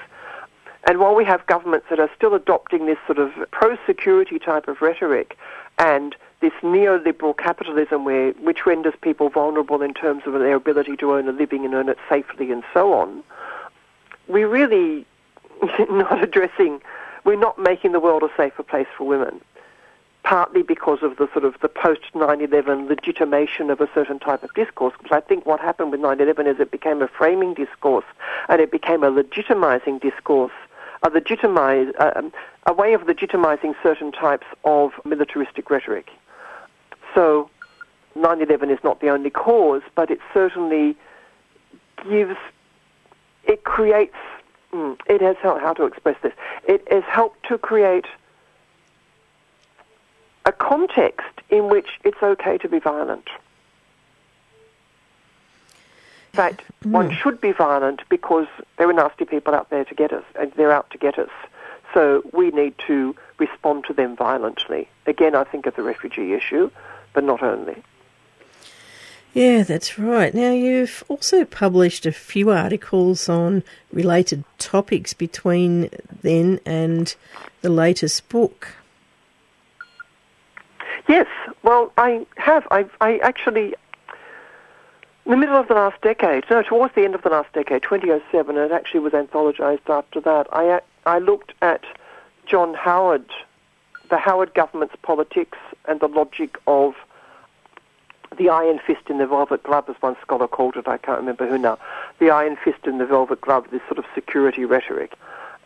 and 0.87 0.99
while 0.99 1.15
we 1.15 1.25
have 1.25 1.45
governments 1.47 1.87
that 1.91 1.99
are 1.99 2.11
still 2.17 2.35
adopting 2.35 2.87
this 2.87 2.99
sort 3.07 3.19
of 3.19 3.33
pro-security 3.51 4.39
type 4.39 4.69
of 4.69 4.81
rhetoric 4.81 5.37
and 5.79 6.15
this 6.41 6.53
neoliberal 6.63 7.37
capitalism 7.37 8.05
where, 8.05 8.31
which 8.33 8.65
renders 8.65 8.95
people 9.01 9.29
vulnerable 9.29 9.83
in 9.83 9.93
terms 9.93 10.23
of 10.27 10.35
their 10.35 10.55
ability 10.55 10.97
to 10.97 11.13
earn 11.13 11.29
a 11.29 11.33
living 11.33 11.65
and 11.65 11.75
earn 11.75 11.89
it 11.89 11.99
safely 12.09 12.53
and 12.53 12.63
so 12.73 12.93
on, 12.93 13.23
we're 14.29 14.49
really 14.49 15.05
not 15.91 16.23
addressing, 16.23 16.81
we're 17.25 17.37
not 17.37 17.59
making 17.59 17.93
the 17.93 18.01
world 18.01 18.23
a 18.23 18.31
safer 18.37 18.63
place 18.63 18.87
for 18.97 19.05
women. 19.05 19.41
Partly 20.23 20.63
because 20.63 20.99
of 21.03 21.17
the 21.17 21.29
sort 21.33 21.45
of 21.45 21.55
the 21.61 21.69
post 21.69 22.03
9/11 22.13 22.87
legitimation 22.87 23.71
of 23.71 23.81
a 23.81 23.89
certain 23.95 24.19
type 24.19 24.43
of 24.43 24.53
discourse. 24.53 24.93
Because 24.99 25.17
I 25.17 25.21
think 25.21 25.47
what 25.47 25.59
happened 25.59 25.91
with 25.91 26.01
9/11 26.01 26.47
is 26.47 26.61
it 26.61 26.71
became 26.71 27.01
a 27.01 27.09
framing 27.09 27.55
discourse 27.55 28.05
and 28.49 28.61
it 28.61 28.71
became 28.71 29.03
a 29.03 29.11
legitimizing 29.11 30.01
discourse 30.03 30.53
a 31.03 31.11
legitimize, 31.11 31.93
um, 31.99 32.33
a 32.67 32.73
way 32.73 32.95
of 32.95 33.03
legitimizing 33.03 33.75
certain 33.83 34.13
types 34.13 34.47
of 34.65 34.93
militaristic 35.05 35.71
rhetoric. 35.71 36.11
So 37.15 37.51
9/11 38.17 38.71
is 38.71 38.83
not 38.83 39.01
the 39.01 39.09
only 39.09 39.31
cause, 39.31 39.83
but 39.95 40.11
it 40.11 40.21
certainly 40.35 40.97
gives, 42.09 42.37
it 43.45 43.65
creates, 43.65 44.17
mm, 44.73 44.99
it 45.07 45.21
has 45.21 45.37
helped, 45.39 45.61
how 45.61 45.73
to 45.75 45.85
express 45.85 46.17
this, 46.23 46.33
it 46.65 46.87
has 46.91 47.05
helped 47.05 47.47
to 47.49 47.59
create 47.59 48.07
a 50.45 50.53
context 50.53 51.43
in 51.51 51.69
which 51.69 51.99
it's 52.05 52.23
okay 52.23 52.59
to 52.59 52.69
be 52.69 52.79
violent 52.79 53.29
fact, 56.39 56.63
mm. 56.85 56.93
one 56.93 57.11
should 57.11 57.41
be 57.41 57.51
violent 57.51 58.01
because 58.09 58.47
there 58.77 58.89
are 58.89 58.93
nasty 58.93 59.25
people 59.25 59.55
out 59.57 59.71
there 59.71 59.85
to 59.85 59.95
get 59.95 60.13
us, 60.13 60.25
and 60.39 60.53
they're 60.53 60.71
out 60.71 60.89
to 60.91 60.99
get 60.99 61.19
us. 61.19 61.35
So 61.93 62.23
we 62.33 62.51
need 62.51 62.75
to 62.87 63.17
respond 63.39 63.85
to 63.89 63.93
them 63.93 64.15
violently. 64.15 64.89
Again, 65.07 65.35
I 65.35 65.43
think 65.43 65.67
of 65.67 65.75
the 65.75 65.83
refugee 65.83 66.35
issue, 66.35 66.71
but 67.13 67.25
not 67.25 67.43
only. 67.43 67.83
Yeah, 69.35 69.65
that's 69.65 69.99
right. 69.99 70.33
Now, 70.33 70.53
you've 70.53 71.03
also 71.09 71.45
published 71.45 72.07
a 72.07 72.13
few 72.13 72.51
articles 72.51 73.29
on 73.29 73.65
related 73.93 74.45
topics 74.59 75.15
between 75.15 75.91
then 76.23 76.61
and 76.65 77.15
the 77.63 77.69
latest 77.69 78.29
book. 78.29 78.69
Yes, 81.09 81.27
well, 81.63 81.93
I 81.97 82.27
have. 82.37 82.67
I, 82.71 82.87
I 83.01 83.19
actually 83.19 83.75
in 85.29 85.33
the 85.33 85.37
middle 85.37 85.57
of 85.57 85.69
the 85.69 85.75
last 85.75 86.01
decade, 86.01 86.45
no, 86.51 86.63
towards 86.63 86.95
the 86.95 87.05
end 87.05 87.15
of 87.15 87.21
the 87.21 87.29
last 87.29 87.53
decade, 87.53 87.83
2007, 87.83 88.57
and 88.57 88.73
it 88.73 88.75
actually 88.75 89.01
was 89.01 89.13
anthologized 89.13 89.87
after 89.87 90.23
that, 90.23 90.47
I, 90.55 90.69
uh, 90.71 90.81
I 91.05 91.19
looked 91.19 91.53
at 91.61 91.85
John 92.47 92.73
Howard, 92.73 93.27
the 94.09 94.17
Howard 94.17 94.55
government's 94.55 94.97
politics 95.03 95.59
and 95.85 96.01
the 96.01 96.09
logic 96.09 96.57
of 96.67 96.95
the 98.39 98.49
iron 98.49 98.81
fist 98.87 99.11
in 99.11 99.19
the 99.19 99.27
velvet 99.27 99.63
glove, 99.65 99.91
as 99.91 99.97
one 100.01 100.17
scholar 100.23 100.49
called 100.49 100.77
it, 100.77 100.89
I 100.89 100.97
can't 100.97 101.19
remember 101.19 101.47
who 101.47 101.59
now, 101.59 101.79
the 102.21 102.31
iron 102.31 102.57
fist 102.57 102.87
in 102.87 102.97
the 102.97 103.05
velvet 103.05 103.43
glove, 103.43 103.67
this 103.71 103.83
sort 103.87 103.99
of 103.99 104.07
security 104.15 104.65
rhetoric. 104.65 105.13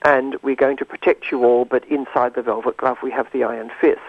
And 0.04 0.42
we're 0.42 0.57
going 0.57 0.76
to 0.78 0.85
protect 0.85 1.31
you 1.31 1.45
all, 1.45 1.66
but 1.66 1.85
inside 1.85 2.35
the 2.35 2.42
velvet 2.42 2.78
glove 2.78 2.99
we 3.00 3.12
have 3.12 3.31
the 3.33 3.45
iron 3.45 3.71
fist. 3.81 4.00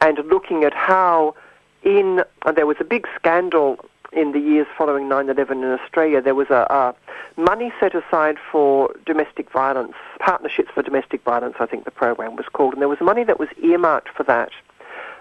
And 0.00 0.16
looking 0.24 0.64
at 0.64 0.72
how 0.72 1.34
in, 1.82 2.24
and 2.46 2.56
there 2.56 2.66
was 2.66 2.78
a 2.80 2.84
big 2.84 3.06
scandal 3.18 3.84
in 4.12 4.32
the 4.32 4.40
years 4.40 4.66
following 4.76 5.08
9/11 5.08 5.62
in 5.62 5.78
Australia, 5.78 6.20
there 6.20 6.34
was 6.34 6.50
a, 6.50 6.66
a, 6.68 6.94
money 7.40 7.72
set 7.78 7.94
aside 7.94 8.36
for 8.50 8.94
domestic 9.06 9.50
violence, 9.50 9.94
partnerships 10.18 10.70
for 10.74 10.82
domestic 10.82 11.22
violence. 11.22 11.56
I 11.60 11.66
think 11.66 11.84
the 11.84 11.90
program 11.90 12.36
was 12.36 12.46
called, 12.52 12.72
and 12.72 12.82
there 12.82 12.88
was 12.88 13.00
money 13.00 13.24
that 13.24 13.38
was 13.38 13.48
earmarked 13.62 14.08
for 14.08 14.24
that, 14.24 14.50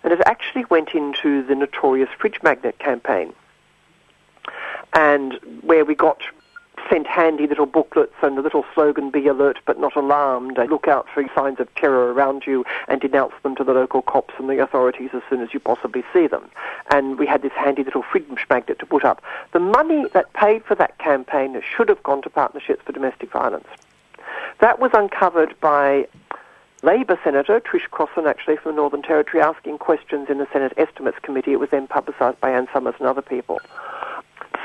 and 0.04 0.12
it 0.12 0.20
actually 0.26 0.66
went 0.66 0.96
into 0.96 1.44
the 1.44 1.56
notorious 1.56 2.10
fridge 2.18 2.42
magnet 2.42 2.80
campaign, 2.80 3.34
and 4.94 5.40
where 5.62 5.86
we 5.86 5.96
got 5.96 6.22
sent 6.90 7.08
handy 7.08 7.48
little 7.48 7.66
booklets 7.66 8.14
and 8.22 8.38
a 8.38 8.42
little 8.42 8.66
slogan, 8.74 9.10
be 9.10 9.28
alert 9.28 9.60
but 9.66 9.80
not 9.80 9.96
alarmed, 9.96 10.58
look 10.70 10.88
out 10.88 11.08
for 11.14 11.26
signs 11.36 11.60
of 11.60 11.74
terror 11.76 12.14
around 12.14 12.44
you 12.46 12.66
and 12.88 13.02
denounce 13.02 13.34
them 13.44 13.56
to 13.56 13.64
the 13.64 13.74
local 13.74 14.02
cops 14.02 14.34
and 14.38 14.50
the 14.50 14.62
authorities 14.62 15.10
as 15.14 15.22
soon 15.30 15.42
as 15.42 15.54
you 15.54 15.60
possibly 15.60 16.04
see 16.14 16.28
them. 16.28 16.50
And 16.92 17.18
we 17.18 17.26
had 17.26 17.42
this 17.42 17.54
handy 17.54 17.84
little 17.84 18.04
freedom 18.04 18.38
magnet 18.50 18.80
to 18.80 18.86
put 18.86 19.06
up. 19.06 19.22
The 19.52 19.60
money 19.60 20.06
that 20.14 20.34
paid 20.34 20.64
for 20.64 20.76
that 20.76 20.98
campaign 20.98 21.60
should 21.62 21.90
have 21.90 22.02
gone 22.04 22.22
to 22.24 22.30
partnerships 22.30 22.84
for 22.86 22.92
domestic 22.92 23.32
violence. 23.32 23.68
That 24.60 24.80
was 24.80 24.92
uncovered 24.94 25.60
by 25.60 26.08
Labor 26.82 27.20
Senator 27.24 27.60
Trish 27.60 27.90
Crossin, 27.92 28.26
actually 28.28 28.58
from 28.58 28.72
the 28.72 28.76
Northern 28.78 29.02
Territory, 29.02 29.44
asking 29.44 29.78
questions 29.80 30.30
in 30.30 30.38
the 30.38 30.48
Senate 30.52 30.74
Estimates 30.78 31.20
Committee. 31.22 31.52
It 31.52 31.60
was 31.60 31.70
then 31.70 31.88
publicised 31.88 32.40
by 32.40 32.52
Anne 32.52 32.68
Summers 32.72 32.96
and 33.00 33.08
other 33.08 33.22
people. 33.22 33.60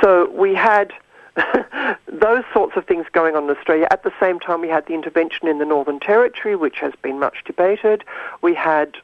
So 0.00 0.30
we 0.30 0.54
had 0.54 0.92
those 2.06 2.44
sorts 2.52 2.76
of 2.76 2.86
things 2.86 3.06
going 3.12 3.36
on 3.36 3.44
in 3.44 3.50
Australia. 3.50 3.86
At 3.90 4.02
the 4.02 4.12
same 4.20 4.38
time, 4.40 4.60
we 4.60 4.68
had 4.68 4.86
the 4.86 4.94
intervention 4.94 5.48
in 5.48 5.58
the 5.58 5.64
Northern 5.64 6.00
Territory, 6.00 6.56
which 6.56 6.78
has 6.78 6.92
been 7.02 7.18
much 7.18 7.44
debated. 7.44 8.04
We 8.42 8.54
had 8.54 8.96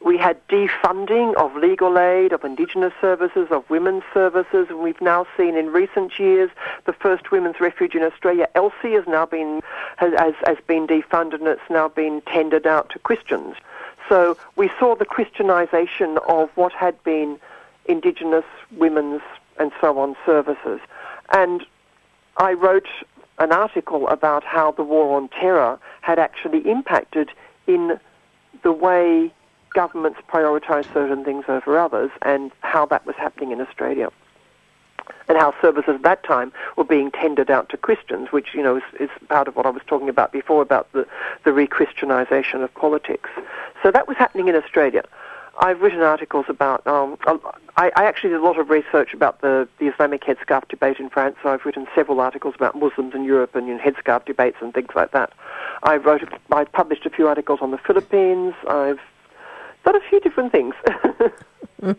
we 0.00 0.16
had 0.16 0.46
defunding 0.46 1.34
of 1.34 1.56
legal 1.56 1.98
aid, 1.98 2.32
of 2.32 2.44
Indigenous 2.44 2.92
services, 3.00 3.48
of 3.50 3.68
women's 3.68 4.04
services, 4.14 4.68
and 4.70 4.78
we've 4.78 5.00
now 5.00 5.26
seen 5.36 5.56
in 5.56 5.72
recent 5.72 6.18
years 6.20 6.50
the 6.84 6.92
first 6.92 7.32
women's 7.32 7.60
refuge 7.60 7.96
in 7.96 8.02
Australia, 8.02 8.48
Elsie, 8.54 8.92
has 8.92 9.06
now 9.08 9.26
been 9.26 9.60
has, 9.96 10.12
has, 10.44 10.56
been 10.68 10.86
defunded 10.86 11.34
and 11.34 11.48
it's 11.48 11.60
now 11.68 11.88
been 11.88 12.20
tendered 12.22 12.66
out 12.66 12.90
to 12.90 12.98
Christians. 13.00 13.56
So 14.08 14.36
we 14.56 14.70
saw 14.78 14.94
the 14.94 15.04
Christianisation 15.04 16.18
of 16.28 16.50
what 16.54 16.72
had 16.72 17.02
been 17.02 17.38
Indigenous 17.86 18.44
women's 18.76 19.22
and 19.58 19.72
so 19.80 19.98
on 19.98 20.16
services. 20.24 20.80
And 21.30 21.64
I 22.36 22.52
wrote 22.52 22.88
an 23.38 23.52
article 23.52 24.08
about 24.08 24.44
how 24.44 24.72
the 24.72 24.82
war 24.82 25.16
on 25.16 25.28
terror 25.28 25.78
had 26.00 26.18
actually 26.18 26.68
impacted 26.68 27.30
in 27.66 27.98
the 28.62 28.72
way 28.72 29.32
governments 29.74 30.18
prioritise 30.28 30.92
certain 30.92 31.24
things 31.24 31.44
over 31.48 31.78
others 31.78 32.10
and 32.22 32.50
how 32.60 32.86
that 32.86 33.06
was 33.06 33.14
happening 33.16 33.52
in 33.52 33.60
Australia. 33.60 34.10
and 35.28 35.36
how 35.38 35.54
services 35.60 35.94
at 35.94 36.02
that 36.02 36.22
time 36.24 36.52
were 36.76 36.84
being 36.84 37.10
tendered 37.10 37.50
out 37.50 37.68
to 37.68 37.76
Christians, 37.76 38.28
which 38.30 38.48
you 38.54 38.62
know 38.62 38.76
is, 38.76 38.82
is 38.98 39.10
part 39.28 39.48
of 39.48 39.56
what 39.56 39.66
I 39.66 39.70
was 39.70 39.82
talking 39.86 40.08
about 40.08 40.32
before 40.32 40.62
about 40.62 40.90
the 40.92 41.06
the 41.44 41.52
re-Christianisation 41.52 42.62
of 42.62 42.74
politics. 42.74 43.30
So 43.82 43.90
that 43.90 44.08
was 44.08 44.16
happening 44.16 44.48
in 44.48 44.56
Australia. 44.56 45.04
I've 45.58 45.80
written 45.80 46.00
articles 46.00 46.46
about. 46.48 46.86
Um, 46.86 47.16
I, 47.76 47.90
I, 47.96 48.04
actually 48.04 48.30
did 48.30 48.40
a 48.40 48.42
lot 48.42 48.58
of 48.58 48.70
research 48.70 49.12
about 49.12 49.40
the, 49.40 49.68
the 49.78 49.86
Islamic 49.88 50.22
headscarf 50.22 50.68
debate 50.68 50.98
in 50.98 51.10
France. 51.10 51.36
So 51.42 51.48
I've 51.50 51.64
written 51.64 51.86
several 51.94 52.20
articles 52.20 52.54
about 52.54 52.76
Muslims 52.76 53.14
in 53.14 53.24
Europe 53.24 53.54
and 53.54 53.66
you 53.66 53.74
know, 53.74 53.80
headscarf 53.80 54.24
debates 54.24 54.58
and 54.60 54.72
things 54.72 54.90
like 54.94 55.10
that. 55.12 55.32
I 55.82 55.96
wrote. 55.96 56.22
I 56.52 56.64
published 56.64 57.06
a 57.06 57.10
few 57.10 57.26
articles 57.28 57.58
on 57.60 57.72
the 57.72 57.78
Philippines. 57.78 58.54
I've 58.68 59.00
done 59.84 59.96
a 59.96 60.08
few 60.08 60.20
different 60.20 60.52
things. 60.52 60.74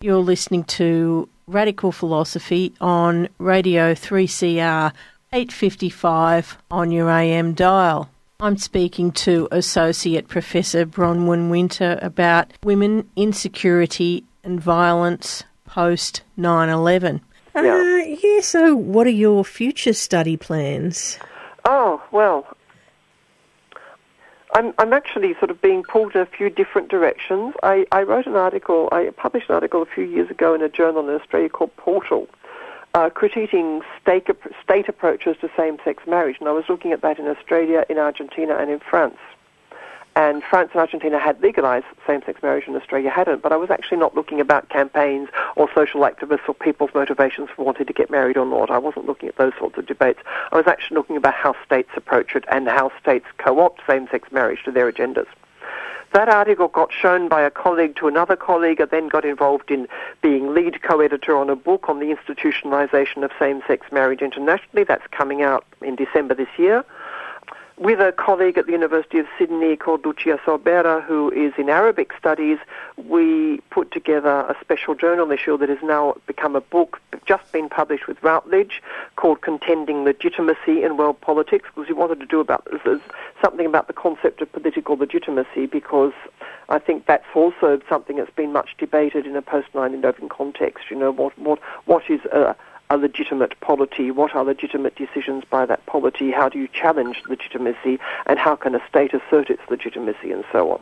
You're 0.00 0.16
listening 0.16 0.64
to 0.64 1.28
Radical 1.46 1.92
Philosophy 1.92 2.74
on 2.80 3.28
Radio 3.38 3.94
3CR 3.94 4.92
855 5.32 6.58
on 6.70 6.90
your 6.90 7.10
AM 7.10 7.52
dial. 7.52 8.10
I'm 8.38 8.58
speaking 8.58 9.12
to 9.12 9.48
Associate 9.50 10.28
Professor 10.28 10.84
Bronwyn 10.84 11.48
Winter 11.48 11.98
about 12.02 12.52
women, 12.62 13.08
insecurity, 13.16 14.24
and 14.44 14.60
violence 14.60 15.44
post 15.64 16.22
9 16.36 16.68
11. 16.68 17.22
Yeah. 17.54 17.62
Uh, 17.62 18.16
yeah, 18.22 18.40
so 18.42 18.76
what 18.76 19.06
are 19.06 19.10
your 19.10 19.42
future 19.42 19.94
study 19.94 20.36
plans? 20.36 21.18
Oh, 21.64 22.02
well, 22.12 22.46
I'm, 24.54 24.74
I'm 24.78 24.92
actually 24.92 25.32
sort 25.38 25.50
of 25.50 25.62
being 25.62 25.82
pulled 25.82 26.14
in 26.14 26.20
a 26.20 26.26
few 26.26 26.50
different 26.50 26.90
directions. 26.90 27.54
I, 27.62 27.86
I 27.90 28.02
wrote 28.02 28.26
an 28.26 28.36
article, 28.36 28.90
I 28.92 29.08
published 29.16 29.48
an 29.48 29.54
article 29.54 29.80
a 29.80 29.86
few 29.86 30.04
years 30.04 30.30
ago 30.30 30.54
in 30.54 30.60
a 30.60 30.68
journal 30.68 31.08
in 31.08 31.14
Australia 31.14 31.48
called 31.48 31.74
Portal, 31.76 32.28
uh, 32.96 33.10
critiquing 33.10 33.82
state, 34.00 34.26
state 34.62 34.88
approaches 34.88 35.36
to 35.42 35.50
same-sex 35.54 36.04
marriage, 36.06 36.36
and 36.40 36.48
I 36.48 36.52
was 36.52 36.64
looking 36.66 36.92
at 36.92 37.02
that 37.02 37.18
in 37.18 37.26
Australia, 37.26 37.84
in 37.90 37.98
Argentina, 37.98 38.56
and 38.56 38.70
in 38.70 38.80
France. 38.80 39.18
And 40.14 40.42
France 40.42 40.70
and 40.72 40.80
Argentina 40.80 41.18
had 41.18 41.38
legalized 41.42 41.84
same-sex 42.06 42.42
marriage, 42.42 42.64
and 42.66 42.74
Australia 42.74 43.10
hadn't. 43.10 43.42
But 43.42 43.52
I 43.52 43.56
was 43.56 43.70
actually 43.70 43.98
not 43.98 44.14
looking 44.14 44.40
about 44.40 44.70
campaigns 44.70 45.28
or 45.56 45.68
social 45.74 46.00
activists 46.00 46.48
or 46.48 46.54
people's 46.54 46.94
motivations 46.94 47.50
for 47.54 47.66
wanting 47.66 47.84
to 47.84 47.92
get 47.92 48.08
married 48.10 48.38
or 48.38 48.46
not. 48.46 48.70
I 48.70 48.78
wasn't 48.78 49.04
looking 49.04 49.28
at 49.28 49.36
those 49.36 49.52
sorts 49.58 49.76
of 49.76 49.84
debates. 49.84 50.20
I 50.50 50.56
was 50.56 50.66
actually 50.66 50.96
looking 50.96 51.18
about 51.18 51.34
how 51.34 51.54
states 51.66 51.90
approach 51.96 52.34
it 52.34 52.46
and 52.50 52.66
how 52.66 52.92
states 52.98 53.26
co-opt 53.36 53.82
same-sex 53.86 54.32
marriage 54.32 54.64
to 54.64 54.72
their 54.72 54.90
agendas. 54.90 55.26
That 56.16 56.30
article 56.30 56.68
got 56.68 56.94
shown 56.94 57.28
by 57.28 57.42
a 57.42 57.50
colleague 57.50 57.96
to 57.96 58.08
another 58.08 58.36
colleague 58.36 58.80
and 58.80 58.90
then 58.90 59.08
got 59.08 59.26
involved 59.26 59.70
in 59.70 59.86
being 60.22 60.54
lead 60.54 60.82
co-editor 60.82 61.36
on 61.36 61.50
a 61.50 61.56
book 61.56 61.90
on 61.90 61.98
the 61.98 62.06
institutionalization 62.06 63.22
of 63.22 63.30
same-sex 63.38 63.92
marriage 63.92 64.22
internationally. 64.22 64.82
That's 64.82 65.06
coming 65.10 65.42
out 65.42 65.66
in 65.82 65.94
December 65.94 66.32
this 66.32 66.48
year 66.56 66.86
with 67.78 68.00
a 68.00 68.12
colleague 68.12 68.56
at 68.56 68.66
the 68.66 68.72
University 68.72 69.18
of 69.18 69.26
Sydney 69.38 69.76
called 69.76 70.04
Lucia 70.06 70.38
Sorbera, 70.44 71.04
who 71.04 71.30
is 71.32 71.52
in 71.58 71.68
Arabic 71.68 72.12
studies, 72.18 72.58
we 72.96 73.58
put 73.70 73.90
together 73.90 74.46
a 74.48 74.56
special 74.62 74.94
journal 74.94 75.30
issue 75.30 75.58
that 75.58 75.68
has 75.68 75.82
now 75.82 76.14
become 76.26 76.56
a 76.56 76.60
book, 76.60 77.00
just 77.26 77.52
been 77.52 77.68
published 77.68 78.08
with 78.08 78.22
Routledge, 78.22 78.82
called 79.16 79.42
Contending 79.42 80.04
Legitimacy 80.04 80.82
in 80.82 80.96
World 80.96 81.20
Politics, 81.20 81.68
because 81.74 81.88
we 81.88 81.94
wanted 81.94 82.20
to 82.20 82.26
do 82.26 82.40
about 82.40 82.66
something 83.42 83.66
about 83.66 83.88
the 83.88 83.92
concept 83.92 84.40
of 84.40 84.50
political 84.52 84.96
legitimacy, 84.96 85.66
because 85.66 86.14
I 86.68 86.78
think 86.78 87.06
that's 87.06 87.26
also 87.34 87.80
something 87.88 88.16
that's 88.16 88.34
been 88.34 88.52
much 88.52 88.74
debated 88.78 89.26
in 89.26 89.36
a 89.36 89.42
post 89.42 89.68
9/11 89.74 90.30
context. 90.30 90.90
You 90.90 90.96
know, 90.96 91.10
what 91.10 91.38
what 91.38 91.58
what 91.84 92.08
is 92.08 92.20
a 92.90 92.96
legitimate 92.96 93.58
polity? 93.60 94.10
What 94.10 94.34
are 94.34 94.44
legitimate 94.44 94.96
decisions 94.96 95.44
by 95.48 95.66
that 95.66 95.84
polity? 95.86 96.30
How 96.30 96.48
do 96.48 96.58
you 96.58 96.68
challenge 96.68 97.22
legitimacy? 97.28 97.98
And 98.26 98.38
how 98.38 98.56
can 98.56 98.74
a 98.74 98.88
state 98.88 99.12
assert 99.14 99.50
its 99.50 99.62
legitimacy 99.68 100.32
and 100.32 100.44
so 100.52 100.72
on? 100.72 100.80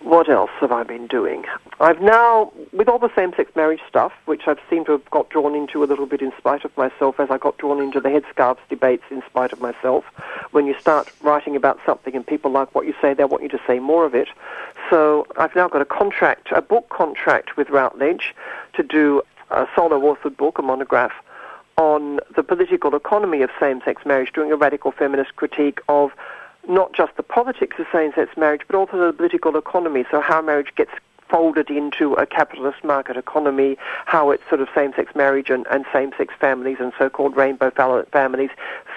What 0.00 0.28
else 0.28 0.50
have 0.60 0.72
I 0.72 0.82
been 0.82 1.06
doing? 1.06 1.44
I've 1.78 2.02
now, 2.02 2.52
with 2.72 2.88
all 2.88 2.98
the 2.98 3.14
same-sex 3.14 3.54
marriage 3.54 3.80
stuff, 3.88 4.12
which 4.24 4.42
I've 4.48 4.58
seemed 4.68 4.86
to 4.86 4.92
have 4.92 5.08
got 5.10 5.30
drawn 5.30 5.54
into 5.54 5.84
a 5.84 5.86
little 5.86 6.06
bit 6.06 6.20
in 6.20 6.32
spite 6.36 6.64
of 6.64 6.76
myself, 6.76 7.20
as 7.20 7.30
I 7.30 7.38
got 7.38 7.56
drawn 7.58 7.80
into 7.80 8.00
the 8.00 8.08
headscarves 8.08 8.58
debates 8.68 9.04
in 9.12 9.22
spite 9.30 9.52
of 9.52 9.60
myself. 9.60 10.04
When 10.50 10.66
you 10.66 10.74
start 10.80 11.12
writing 11.22 11.54
about 11.54 11.78
something 11.86 12.16
and 12.16 12.26
people 12.26 12.50
like 12.50 12.74
what 12.74 12.84
you 12.84 12.94
say, 13.00 13.14
they 13.14 13.24
want 13.24 13.44
you 13.44 13.48
to 13.50 13.60
say 13.64 13.78
more 13.78 14.04
of 14.04 14.12
it. 14.12 14.26
So 14.90 15.24
I've 15.36 15.54
now 15.54 15.68
got 15.68 15.82
a 15.82 15.86
contract, 15.86 16.48
a 16.50 16.60
book 16.60 16.88
contract 16.88 17.56
with 17.56 17.70
Routledge 17.70 18.34
to 18.74 18.82
do 18.82 19.22
a 19.52 19.68
solo 19.74 20.00
authored 20.00 20.36
book, 20.36 20.58
a 20.58 20.62
monograph, 20.62 21.12
on 21.76 22.20
the 22.36 22.42
political 22.42 22.94
economy 22.94 23.42
of 23.42 23.50
same-sex 23.60 24.02
marriage, 24.04 24.32
doing 24.32 24.52
a 24.52 24.56
radical 24.56 24.92
feminist 24.92 25.36
critique 25.36 25.80
of 25.88 26.10
not 26.68 26.92
just 26.92 27.16
the 27.16 27.22
politics 27.22 27.76
of 27.78 27.86
same-sex 27.92 28.36
marriage, 28.36 28.62
but 28.66 28.76
also 28.76 29.06
the 29.06 29.12
political 29.12 29.56
economy. 29.56 30.04
So 30.10 30.20
how 30.20 30.42
marriage 30.42 30.72
gets 30.76 30.92
folded 31.32 31.70
into 31.70 32.12
a 32.14 32.26
capitalist 32.26 32.84
market 32.84 33.16
economy, 33.16 33.78
how 34.04 34.30
it's 34.30 34.46
sort 34.50 34.60
of 34.60 34.68
same-sex 34.74 35.14
marriage 35.16 35.48
and, 35.48 35.66
and 35.70 35.86
same-sex 35.90 36.34
families 36.38 36.76
and 36.78 36.92
so-called 36.98 37.34
rainbow 37.34 37.70
families 38.12 38.50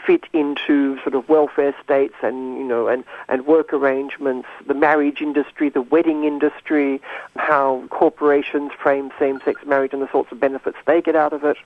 fit 0.05 0.25
into 0.33 0.99
sort 1.01 1.15
of 1.15 1.27
welfare 1.29 1.73
states 1.83 2.13
and 2.21 2.57
you 2.57 2.63
know 2.63 2.87
and, 2.87 3.05
and 3.29 3.47
work 3.47 3.73
arrangements, 3.73 4.47
the 4.67 4.73
marriage 4.73 5.21
industry, 5.21 5.69
the 5.69 5.81
wedding 5.81 6.25
industry, 6.25 7.01
how 7.37 7.83
corporations 7.89 8.71
frame 8.83 9.09
same-sex 9.17 9.61
marriage 9.65 9.93
and 9.93 10.01
the 10.01 10.11
sorts 10.11 10.31
of 10.31 10.39
benefits 10.39 10.77
they 10.85 11.01
get 11.01 11.15
out 11.15 11.31
of 11.31 11.43
it, 11.45 11.57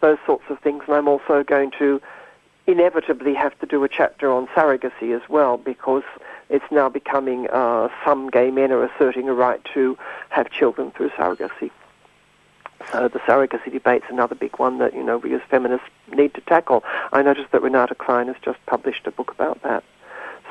those 0.00 0.18
sorts 0.26 0.44
of 0.50 0.58
things. 0.58 0.82
And 0.88 0.96
I'm 0.96 1.08
also 1.08 1.44
going 1.44 1.70
to 1.78 2.02
inevitably 2.66 3.34
have 3.34 3.58
to 3.60 3.66
do 3.66 3.84
a 3.84 3.88
chapter 3.88 4.30
on 4.30 4.48
surrogacy 4.48 5.16
as 5.16 5.26
well 5.28 5.56
because 5.56 6.02
it's 6.50 6.64
now 6.70 6.88
becoming 6.88 7.48
uh, 7.50 7.88
some 8.04 8.28
gay 8.30 8.50
men 8.50 8.72
are 8.72 8.84
asserting 8.84 9.28
a 9.28 9.34
right 9.34 9.60
to 9.74 9.96
have 10.30 10.50
children 10.50 10.90
through 10.92 11.10
surrogacy. 11.10 11.70
So 12.92 13.08
the 13.08 13.18
surrogacy 13.20 13.72
debate's 13.72 14.06
another 14.08 14.34
big 14.34 14.58
one 14.58 14.78
that 14.78 14.94
you 14.94 15.02
know 15.02 15.18
we 15.18 15.34
as 15.34 15.42
feminists 15.50 15.86
need 16.14 16.34
to 16.34 16.40
tackle. 16.42 16.84
I 17.12 17.22
noticed 17.22 17.50
that 17.52 17.62
Renate 17.62 17.96
Klein 17.98 18.28
has 18.28 18.36
just 18.42 18.64
published 18.66 19.06
a 19.06 19.10
book 19.10 19.30
about 19.32 19.62
that. 19.62 19.84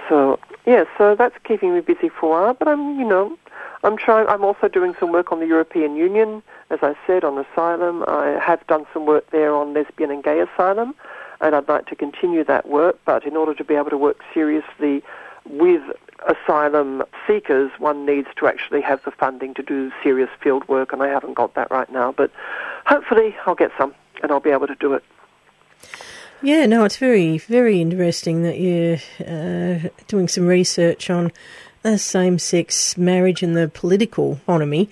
So 0.07 0.39
yeah, 0.65 0.83
so 0.97 1.15
that's 1.15 1.35
keeping 1.43 1.73
me 1.73 1.81
busy 1.81 2.09
for 2.09 2.25
a 2.25 2.43
while. 2.43 2.53
But 2.53 2.67
I'm 2.67 2.99
you 2.99 3.07
know 3.07 3.37
I'm 3.83 3.97
trying. 3.97 4.27
I'm 4.27 4.43
also 4.43 4.67
doing 4.67 4.93
some 4.99 5.11
work 5.11 5.31
on 5.31 5.39
the 5.39 5.47
European 5.47 5.95
Union, 5.95 6.43
as 6.69 6.79
I 6.81 6.95
said, 7.05 7.23
on 7.23 7.37
asylum. 7.37 8.03
I 8.07 8.37
have 8.41 8.65
done 8.67 8.85
some 8.93 9.05
work 9.05 9.29
there 9.31 9.55
on 9.55 9.73
lesbian 9.73 10.11
and 10.11 10.23
gay 10.23 10.39
asylum, 10.39 10.93
and 11.41 11.55
I'd 11.55 11.67
like 11.67 11.87
to 11.87 11.95
continue 11.95 12.43
that 12.43 12.67
work. 12.67 12.99
But 13.05 13.25
in 13.25 13.35
order 13.35 13.53
to 13.55 13.63
be 13.63 13.75
able 13.75 13.89
to 13.89 13.97
work 13.97 14.19
seriously 14.33 15.03
with 15.49 15.81
asylum 16.27 17.03
seekers, 17.25 17.71
one 17.79 18.05
needs 18.05 18.27
to 18.37 18.47
actually 18.47 18.81
have 18.81 19.03
the 19.03 19.11
funding 19.11 19.53
to 19.53 19.63
do 19.63 19.91
serious 20.03 20.29
field 20.41 20.67
work, 20.67 20.91
and 20.93 21.01
I 21.01 21.07
haven't 21.07 21.35
got 21.35 21.53
that 21.55 21.69
right 21.71 21.91
now. 21.91 22.11
But 22.11 22.31
hopefully, 22.85 23.35
I'll 23.45 23.55
get 23.55 23.71
some, 23.77 23.93
and 24.21 24.31
I'll 24.31 24.39
be 24.39 24.51
able 24.51 24.67
to 24.67 24.75
do 24.75 24.93
it. 24.93 25.03
Yeah, 26.41 26.65
no, 26.67 26.83
it's 26.83 26.97
very, 26.97 27.39
very 27.39 27.81
interesting 27.81 28.43
that 28.43 28.59
you're 28.59 28.97
uh, 29.25 29.89
doing 30.07 30.27
some 30.27 30.45
research 30.45 31.09
on 31.09 31.31
uh, 31.83 31.97
same-sex 31.97 32.97
marriage 32.97 33.41
and 33.41 33.55
the 33.55 33.69
political 33.69 34.33
economy, 34.33 34.89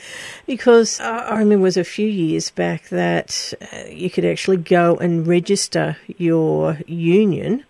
because 0.48 1.00
I 1.00 1.38
remember 1.38 1.56
it 1.56 1.62
was 1.62 1.78
a 1.78 1.84
few 1.84 2.08
years 2.08 2.50
back 2.50 2.90
that 2.90 3.54
uh, 3.62 3.90
you 3.90 4.10
could 4.10 4.26
actually 4.26 4.58
go 4.58 4.96
and 4.96 5.28
register 5.28 5.98
your 6.18 6.80
union. 6.88 7.64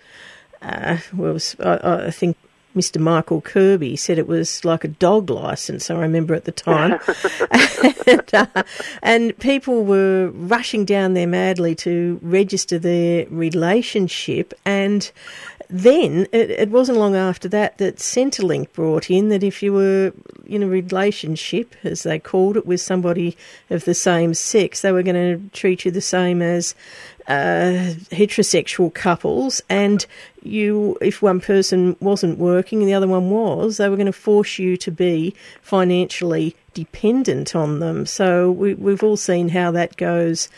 Uh, 0.61 0.97
was 1.13 1.55
I, 1.59 2.05
I 2.07 2.11
think 2.11 2.37
Mr. 2.75 2.99
Michael 2.99 3.41
Kirby 3.41 3.95
said 3.95 4.19
it 4.19 4.27
was 4.27 4.65
like 4.65 4.83
a 4.83 4.89
dog 4.89 5.29
license. 5.29 5.89
I 5.89 5.95
remember 5.95 6.33
at 6.33 6.45
the 6.45 6.51
time, 6.51 6.99
and, 8.07 8.33
uh, 8.33 8.63
and, 9.01 9.38
people 9.39 9.85
were 9.85 10.29
rushing 10.33 10.83
down 10.85 11.13
there 11.13 11.27
madly 11.27 11.73
to 11.75 12.19
register 12.21 12.77
their 12.77 13.27
relationship. 13.29 14.53
And 14.65 15.09
then 15.69 16.28
it, 16.32 16.49
it 16.49 16.69
wasn't 16.69 16.97
long 16.97 17.15
after 17.15 17.47
that 17.49 17.78
that 17.78 17.97
Centrelink 17.97 18.71
brought 18.73 19.10
in 19.10 19.30
that 19.30 19.43
if 19.43 19.63
you 19.63 19.73
were 19.73 20.13
in 20.45 20.63
a 20.63 20.67
relationship, 20.67 21.75
as 21.84 22.04
they 22.04 22.19
called 22.19 22.58
it, 22.58 22.65
with 22.65 22.82
somebody 22.82 23.36
of 23.69 23.86
the 23.86 23.93
same 23.93 24.34
sex, 24.34 24.82
they 24.82 24.91
were 24.91 25.04
going 25.04 25.15
to 25.15 25.49
treat 25.58 25.86
you 25.86 25.91
the 25.91 26.01
same 26.01 26.41
as 26.41 26.75
uh, 27.28 27.93
heterosexual 28.12 28.93
couples, 28.93 29.62
and 29.69 30.06
you, 30.43 30.95
if 31.01 31.21
one 31.21 31.41
person 31.41 31.95
wasn't 31.99 32.38
working 32.38 32.80
and 32.80 32.88
the 32.88 32.93
other 32.93 33.08
one 33.08 33.32
was, 33.32 33.78
they 33.78 33.89
were 33.89 33.95
going 33.95 34.06
to 34.06 34.12
force 34.12 34.60
you 34.60 34.78
to 34.78 34.91
be 34.91 35.34
financially 35.62 36.56
dependent 36.75 37.56
on 37.56 37.80
them. 37.80 38.06
So 38.06 38.51
we, 38.51 38.75
we've 38.75 39.01
all 39.01 39.17
seen 39.17 39.49
how 39.49 39.71
that 39.71 39.97
goes 39.97 40.49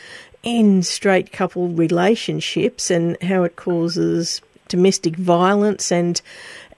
in 0.44 0.84
straight 0.84 1.32
couple 1.32 1.70
relationships 1.70 2.92
and 2.92 3.22
how 3.22 3.44
it 3.44 3.56
causes 3.56 4.42
domestic 4.68 5.16
violence 5.16 5.92
and 5.92 6.22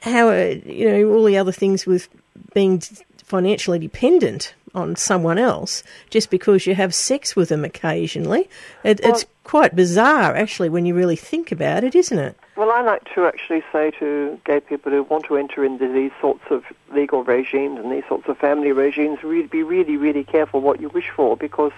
how 0.01 0.29
uh, 0.29 0.55
you 0.65 0.89
know 0.89 1.09
all 1.11 1.23
the 1.23 1.37
other 1.37 1.51
things 1.51 1.85
with 1.85 2.09
being 2.53 2.81
financially 3.23 3.79
dependent 3.79 4.53
on 4.75 4.95
someone 4.95 5.37
else 5.37 5.83
just 6.09 6.29
because 6.29 6.65
you 6.65 6.75
have 6.75 6.93
sex 6.93 7.35
with 7.35 7.49
them 7.49 7.65
occasionally. 7.65 8.49
It, 8.83 8.99
it's 9.03 9.25
quite 9.43 9.75
bizarre, 9.75 10.35
actually, 10.35 10.69
when 10.69 10.85
you 10.85 10.93
really 10.93 11.15
think 11.15 11.51
about 11.51 11.83
it, 11.83 11.95
isn't 11.95 12.19
it? 12.19 12.37
Well, 12.55 12.71
I 12.71 12.81
like 12.81 13.11
to 13.15 13.25
actually 13.25 13.63
say 13.71 13.91
to 13.99 14.39
gay 14.45 14.59
people 14.59 14.91
who 14.91 15.03
want 15.03 15.25
to 15.25 15.37
enter 15.37 15.63
into 15.63 15.91
these 15.91 16.11
sorts 16.19 16.43
of 16.49 16.65
legal 16.93 17.23
regimes 17.23 17.79
and 17.79 17.91
these 17.91 18.03
sorts 18.07 18.27
of 18.27 18.37
family 18.37 18.71
regimes, 18.71 19.23
really, 19.23 19.47
be 19.47 19.63
really, 19.63 19.97
really 19.97 20.23
careful 20.23 20.61
what 20.61 20.79
you 20.79 20.89
wish 20.89 21.09
for 21.09 21.37
because 21.37 21.71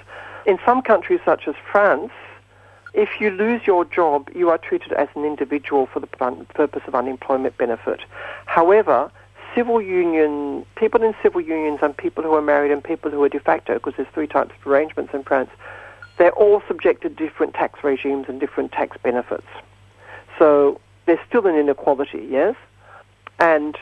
in 0.46 0.60
some 0.66 0.82
countries 0.82 1.20
such 1.24 1.48
as 1.48 1.56
France, 1.72 2.12
if 2.94 3.22
you 3.22 3.30
lose 3.30 3.66
your 3.66 3.86
job, 3.86 4.30
you 4.36 4.50
are 4.50 4.58
treated 4.58 4.92
as 4.94 5.08
an 5.16 5.24
individual 5.26 5.86
for 5.86 6.00
the 6.00 6.08
purpose 6.08 6.84
of 6.88 6.96
unemployment 6.96 7.58
benefit. 7.58 8.02
However, 8.46 9.12
civil 9.56 9.82
union 9.82 10.66
people 10.76 11.02
in 11.04 11.14
civil 11.22 11.42
unions 11.42 11.80
and 11.82 11.96
people 11.96 12.24
who 12.24 12.34
are 12.34 12.42
married 12.42 12.72
and 12.72 12.84
people 12.84 13.12
who 13.12 13.24
are 13.24 13.30
de 13.30 13.40
facto, 13.40 13.76
because 13.76 13.94
there's 13.98 14.10
three 14.14 14.28
types 14.28 14.52
of 14.60 14.68
arrangements 14.68 15.14
in 15.14 15.24
France, 15.24 15.50
they're 16.18 16.32
all 16.34 16.62
subjected 16.68 17.18
to 17.18 17.24
different 17.28 17.54
tax 17.54 17.84
regimes 17.84 18.26
and 18.28 18.40
different 18.40 18.72
tax 18.72 18.98
benefits. 19.02 19.48
So 20.38 20.80
there's 21.06 21.20
still 21.28 21.48
an 21.48 21.56
inequality, 21.56 22.28
yes? 22.30 22.56
And 23.40 23.78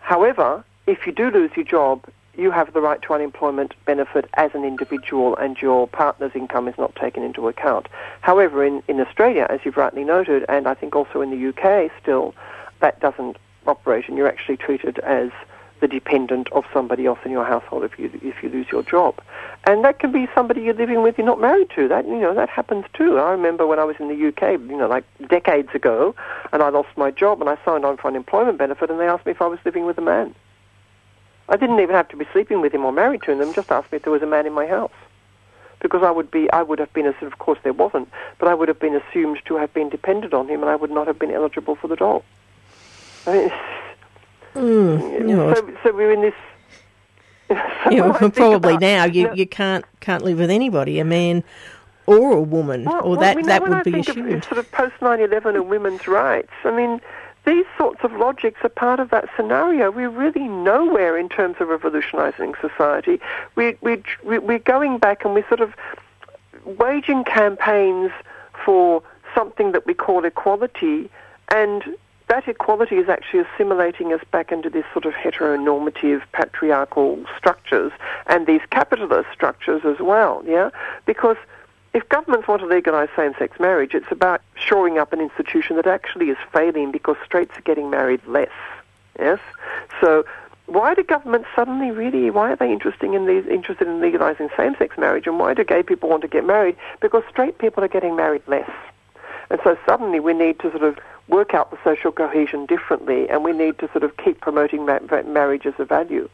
however, 0.00 0.64
if 0.86 1.06
you 1.06 1.12
do 1.12 1.30
lose 1.30 1.50
your 1.54 1.64
job, 1.64 2.04
you 2.36 2.50
have 2.50 2.72
the 2.72 2.80
right 2.80 3.00
to 3.02 3.12
unemployment 3.12 3.74
benefit 3.84 4.28
as 4.34 4.50
an 4.54 4.64
individual 4.64 5.36
and 5.36 5.60
your 5.60 5.86
partner's 5.86 6.32
income 6.34 6.66
is 6.66 6.74
not 6.78 6.94
taken 6.96 7.22
into 7.22 7.48
account. 7.48 7.88
However, 8.20 8.64
in, 8.64 8.82
in 8.88 9.00
Australia, 9.00 9.46
as 9.50 9.60
you've 9.64 9.76
rightly 9.76 10.04
noted, 10.04 10.44
and 10.48 10.66
I 10.66 10.74
think 10.74 10.96
also 10.96 11.20
in 11.20 11.30
the 11.30 11.48
UK 11.48 11.90
still, 12.00 12.34
that 12.80 13.00
doesn't 13.00 13.36
operate 13.66 14.08
and 14.08 14.16
you're 14.16 14.28
actually 14.28 14.56
treated 14.56 14.98
as 15.00 15.30
the 15.82 15.88
dependent 15.88 16.50
of 16.52 16.64
somebody 16.72 17.06
else 17.06 17.18
in 17.24 17.32
your 17.32 17.44
household 17.44 17.82
if 17.82 17.98
you 17.98 18.08
if 18.22 18.40
you 18.40 18.48
lose 18.48 18.66
your 18.70 18.84
job, 18.84 19.20
and 19.64 19.84
that 19.84 19.98
can 19.98 20.12
be 20.12 20.28
somebody 20.32 20.62
you're 20.62 20.74
living 20.74 21.02
with 21.02 21.18
you're 21.18 21.26
not 21.26 21.40
married 21.40 21.68
to. 21.74 21.88
That 21.88 22.06
you 22.06 22.18
know 22.18 22.32
that 22.34 22.48
happens 22.48 22.84
too. 22.94 23.18
I 23.18 23.32
remember 23.32 23.66
when 23.66 23.80
I 23.80 23.84
was 23.84 23.96
in 23.98 24.06
the 24.06 24.28
UK, 24.28 24.60
you 24.60 24.76
know, 24.76 24.86
like 24.86 25.04
decades 25.28 25.70
ago, 25.74 26.14
and 26.52 26.62
I 26.62 26.68
lost 26.68 26.90
my 26.96 27.10
job 27.10 27.40
and 27.40 27.50
I 27.50 27.58
signed 27.64 27.84
on 27.84 27.96
for 27.96 28.06
unemployment 28.06 28.58
benefit, 28.58 28.90
and 28.90 29.00
they 29.00 29.08
asked 29.08 29.26
me 29.26 29.32
if 29.32 29.42
I 29.42 29.46
was 29.46 29.58
living 29.64 29.84
with 29.84 29.98
a 29.98 30.02
man. 30.02 30.36
I 31.52 31.56
didn't 31.56 31.78
even 31.80 31.94
have 31.94 32.08
to 32.08 32.16
be 32.16 32.26
sleeping 32.32 32.60
with 32.60 32.72
him 32.74 32.84
or 32.84 32.92
married 32.92 33.22
to 33.22 33.32
him. 33.32 33.54
Just 33.54 33.70
asked 33.70 33.92
me 33.92 33.96
if 33.96 34.02
there 34.02 34.12
was 34.12 34.22
a 34.22 34.26
man 34.26 34.46
in 34.46 34.52
my 34.52 34.66
house, 34.66 34.90
because 35.80 36.02
I 36.02 36.10
would 36.10 36.30
be 36.30 36.50
I 36.50 36.62
would 36.62 36.78
have 36.78 36.92
been 36.92 37.06
as 37.06 37.14
of 37.20 37.38
course 37.38 37.58
there 37.62 37.74
wasn't, 37.74 38.08
but 38.38 38.48
I 38.48 38.54
would 38.54 38.68
have 38.68 38.80
been 38.80 38.96
assumed 38.96 39.38
to 39.44 39.56
have 39.56 39.72
been 39.74 39.88
dependent 39.90 40.34
on 40.34 40.48
him, 40.48 40.62
and 40.62 40.70
I 40.70 40.76
would 40.76 40.90
not 40.90 41.06
have 41.06 41.18
been 41.18 41.30
eligible 41.30 41.76
for 41.76 41.86
the 41.88 41.96
dole. 41.96 42.24
I 43.26 43.32
mean, 43.32 43.52
Mm, 44.54 45.56
so, 45.56 45.74
so 45.82 45.94
we're 45.94 46.12
in 46.12 46.20
this. 46.20 46.34
yeah, 47.50 48.06
well, 48.06 48.30
probably 48.30 48.76
now 48.76 49.04
you, 49.04 49.26
know, 49.28 49.32
you 49.32 49.46
can't 49.46 49.84
can't 50.00 50.22
live 50.22 50.38
with 50.38 50.50
anybody, 50.50 50.98
a 50.98 51.04
man 51.04 51.42
or 52.06 52.32
a 52.32 52.40
woman, 52.40 52.84
well, 52.84 53.02
or 53.02 53.10
well, 53.10 53.20
that 53.20 53.36
we 53.36 53.42
know 53.42 53.48
that 53.48 53.62
would 53.62 53.72
I 53.72 53.82
be 53.82 53.92
think 53.92 54.08
of 54.08 54.16
assumed. 54.16 54.44
sort 54.44 54.58
of 54.58 54.70
post 54.72 54.94
9/11 55.00 55.54
and 55.54 55.68
women's 55.68 56.06
rights. 56.06 56.52
I 56.64 56.70
mean, 56.70 57.00
these 57.44 57.66
sorts 57.76 58.00
of 58.04 58.12
logics 58.12 58.60
are 58.62 58.68
part 58.68 59.00
of 59.00 59.10
that 59.10 59.28
scenario. 59.36 59.90
We're 59.90 60.08
really 60.08 60.46
nowhere 60.46 61.18
in 61.18 61.28
terms 61.28 61.56
of 61.60 61.68
revolutionising 61.68 62.54
society. 62.60 63.20
We 63.56 63.76
we- 63.80 64.02
we're 64.22 64.58
going 64.58 64.98
back 64.98 65.24
and 65.24 65.34
we're 65.34 65.48
sort 65.48 65.60
of 65.60 65.74
waging 66.64 67.24
campaigns 67.24 68.12
for 68.64 69.02
something 69.34 69.72
that 69.72 69.86
we 69.86 69.94
call 69.94 70.24
equality, 70.24 71.10
and 71.48 71.96
that 72.28 72.46
equality 72.46 72.96
is 72.96 73.08
actually 73.08 73.40
assimilating 73.40 74.12
us 74.12 74.20
back 74.30 74.52
into 74.52 74.70
this 74.70 74.84
sort 74.92 75.04
of 75.04 75.12
heteronormative 75.14 76.22
patriarchal 76.32 77.18
structures 77.36 77.92
and 78.26 78.46
these 78.46 78.60
capitalist 78.70 79.28
structures 79.32 79.82
as 79.84 79.98
well, 80.00 80.42
yeah? 80.46 80.70
Because 81.04 81.36
if 81.94 82.08
governments 82.08 82.48
want 82.48 82.62
to 82.62 82.66
legalise 82.66 83.10
same-sex 83.14 83.60
marriage, 83.60 83.94
it's 83.94 84.10
about 84.10 84.40
shoring 84.54 84.98
up 84.98 85.12
an 85.12 85.20
institution 85.20 85.76
that 85.76 85.86
actually 85.86 86.30
is 86.30 86.38
failing 86.52 86.90
because 86.90 87.16
straights 87.24 87.56
are 87.58 87.62
getting 87.62 87.90
married 87.90 88.20
less, 88.26 88.50
yes? 89.18 89.38
So 90.00 90.24
why 90.66 90.94
do 90.94 91.02
governments 91.02 91.48
suddenly 91.54 91.90
really, 91.90 92.30
why 92.30 92.52
are 92.52 92.56
they 92.56 92.72
interested 92.72 93.12
in 93.12 93.26
these, 93.26 93.46
interested 93.46 93.86
in 93.86 94.00
legalising 94.00 94.54
same-sex 94.56 94.96
marriage 94.96 95.26
and 95.26 95.38
why 95.38 95.52
do 95.52 95.64
gay 95.64 95.82
people 95.82 96.08
want 96.08 96.22
to 96.22 96.28
get 96.28 96.46
married? 96.46 96.76
Because 97.00 97.24
straight 97.28 97.58
people 97.58 97.84
are 97.84 97.88
getting 97.88 98.16
married 98.16 98.42
less. 98.46 98.70
And 99.50 99.60
so 99.62 99.76
suddenly 99.86 100.18
we 100.18 100.32
need 100.32 100.60
to 100.60 100.70
sort 100.70 100.84
of 100.84 100.98
work 101.28 101.52
out 101.52 101.70
the 101.70 101.78
social 101.84 102.10
cohesion 102.10 102.64
differently 102.64 103.28
and 103.28 103.44
we 103.44 103.52
need 103.52 103.78
to 103.80 103.88
sort 103.88 104.02
of 104.02 104.16
keep 104.16 104.40
promoting 104.40 104.86
ma- 104.86 105.00
ma- 105.10 105.22
marriage 105.22 105.66
as 105.66 105.74
a 105.78 105.84
value. 105.84 106.28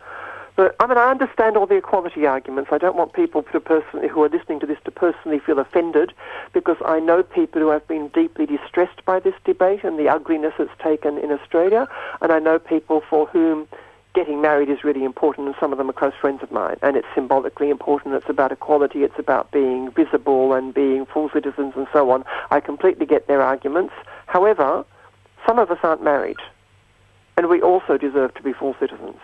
But 0.58 0.74
I 0.80 0.88
mean, 0.88 0.98
I 0.98 1.08
understand 1.08 1.56
all 1.56 1.66
the 1.66 1.76
equality 1.76 2.26
arguments. 2.26 2.72
I 2.72 2.78
don't 2.78 2.96
want 2.96 3.12
people 3.12 3.44
to 3.44 3.60
personally, 3.60 4.08
who 4.08 4.24
are 4.24 4.28
listening 4.28 4.58
to 4.58 4.66
this 4.66 4.78
to 4.86 4.90
personally 4.90 5.38
feel 5.38 5.60
offended 5.60 6.12
because 6.52 6.76
I 6.84 6.98
know 6.98 7.22
people 7.22 7.62
who 7.62 7.68
have 7.68 7.86
been 7.86 8.08
deeply 8.08 8.44
distressed 8.44 9.04
by 9.04 9.20
this 9.20 9.36
debate 9.44 9.84
and 9.84 9.96
the 9.96 10.08
ugliness 10.08 10.54
it's 10.58 10.72
taken 10.82 11.16
in 11.16 11.30
Australia. 11.30 11.86
And 12.20 12.32
I 12.32 12.40
know 12.40 12.58
people 12.58 13.04
for 13.08 13.26
whom 13.26 13.68
getting 14.16 14.40
married 14.40 14.68
is 14.68 14.82
really 14.82 15.04
important, 15.04 15.46
and 15.46 15.54
some 15.60 15.70
of 15.70 15.78
them 15.78 15.90
are 15.90 15.92
close 15.92 16.14
friends 16.20 16.42
of 16.42 16.50
mine. 16.50 16.78
And 16.82 16.96
it's 16.96 17.06
symbolically 17.14 17.70
important. 17.70 18.16
It's 18.16 18.28
about 18.28 18.50
equality. 18.50 19.04
It's 19.04 19.16
about 19.16 19.52
being 19.52 19.92
visible 19.92 20.54
and 20.54 20.74
being 20.74 21.06
full 21.06 21.30
citizens 21.30 21.74
and 21.76 21.86
so 21.92 22.10
on. 22.10 22.24
I 22.50 22.58
completely 22.58 23.06
get 23.06 23.28
their 23.28 23.42
arguments. 23.42 23.94
However, 24.26 24.84
some 25.46 25.60
of 25.60 25.70
us 25.70 25.78
aren't 25.84 26.02
married, 26.02 26.38
and 27.36 27.48
we 27.48 27.62
also 27.62 27.96
deserve 27.96 28.34
to 28.34 28.42
be 28.42 28.52
full 28.52 28.74
citizens. 28.80 29.20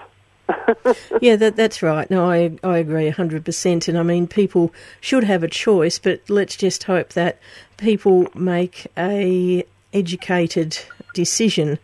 Yeah, 1.20 1.36
that, 1.36 1.56
that's 1.56 1.82
right. 1.82 2.10
No, 2.10 2.30
I, 2.30 2.56
I 2.62 2.78
agree 2.78 3.10
100%. 3.10 3.88
And 3.88 3.98
I 3.98 4.02
mean, 4.02 4.26
people 4.26 4.72
should 5.00 5.24
have 5.24 5.42
a 5.42 5.48
choice, 5.48 5.98
but 5.98 6.20
let's 6.28 6.56
just 6.56 6.84
hope 6.84 7.10
that 7.10 7.38
people 7.76 8.28
make 8.34 8.86
a 8.96 9.64
educated 9.92 10.78
decision 11.14 11.78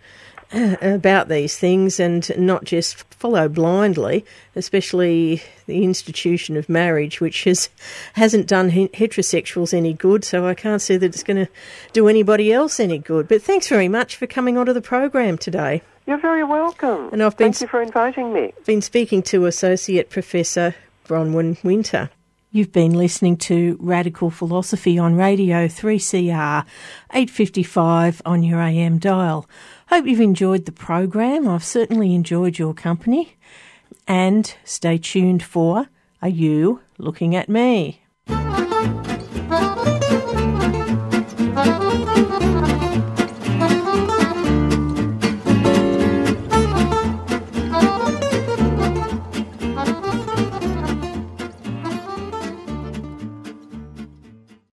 about 0.81 1.29
these 1.29 1.57
things 1.57 2.01
and 2.01 2.37
not 2.37 2.65
just 2.65 3.05
follow 3.15 3.49
blindly, 3.49 4.25
especially 4.57 5.43
the 5.67 5.85
institution 5.85 6.57
of 6.57 6.69
marriage, 6.69 7.21
which 7.21 7.45
has, 7.45 7.69
hasn't 8.15 8.47
done 8.47 8.71
heterosexuals 8.71 9.73
any 9.73 9.93
good, 9.93 10.25
so 10.25 10.47
I 10.47 10.55
can't 10.55 10.83
see 10.83 10.97
that 10.97 11.07
it's 11.07 11.23
going 11.23 11.47
to 11.47 11.53
do 11.93 12.09
anybody 12.09 12.53
else 12.53 12.81
any 12.81 12.99
good. 12.99 13.29
But 13.29 13.43
thanks 13.43 13.69
very 13.69 13.89
much 13.89 14.17
for 14.17 14.27
coming 14.27 14.57
onto 14.57 14.73
the 14.73 14.81
program 14.81 15.39
today. 15.39 15.83
You're 16.07 16.19
very 16.19 16.43
welcome. 16.43 17.11
And 17.13 17.23
I've 17.23 17.37
been 17.37 17.53
Thank 17.53 17.61
you 17.61 17.69
for 17.69 17.83
inviting 17.83 18.33
me. 18.33 18.53
I've 18.57 18.67
been 18.67 18.83
speaking 18.83 19.23
to 19.25 19.47
Associate 19.47 20.11
Professor 20.11 20.75
Bronwyn 21.07 21.63
Winter. 21.63 22.11
You've 22.53 22.73
been 22.73 22.95
listening 22.95 23.37
to 23.37 23.77
Radical 23.79 24.29
Philosophy 24.29 24.99
on 24.99 25.15
Radio 25.15 25.69
3CR 25.69 26.65
855 27.13 28.23
on 28.27 28.43
your 28.43 28.61
AM 28.61 28.99
dial. 28.99 29.49
Hope 29.91 30.07
you've 30.07 30.21
enjoyed 30.21 30.67
the 30.67 30.73
program. 30.73 31.49
I've 31.49 31.65
certainly 31.65 32.15
enjoyed 32.15 32.61
your 32.61 32.75
company. 32.75 33.37
And 34.07 34.55
stay 34.65 34.99
tuned 34.99 35.43
for 35.43 35.89
Are 36.23 36.29
You 36.29 36.81
Looking 36.97 37.35
at 37.35 37.49
Me? 37.49 38.01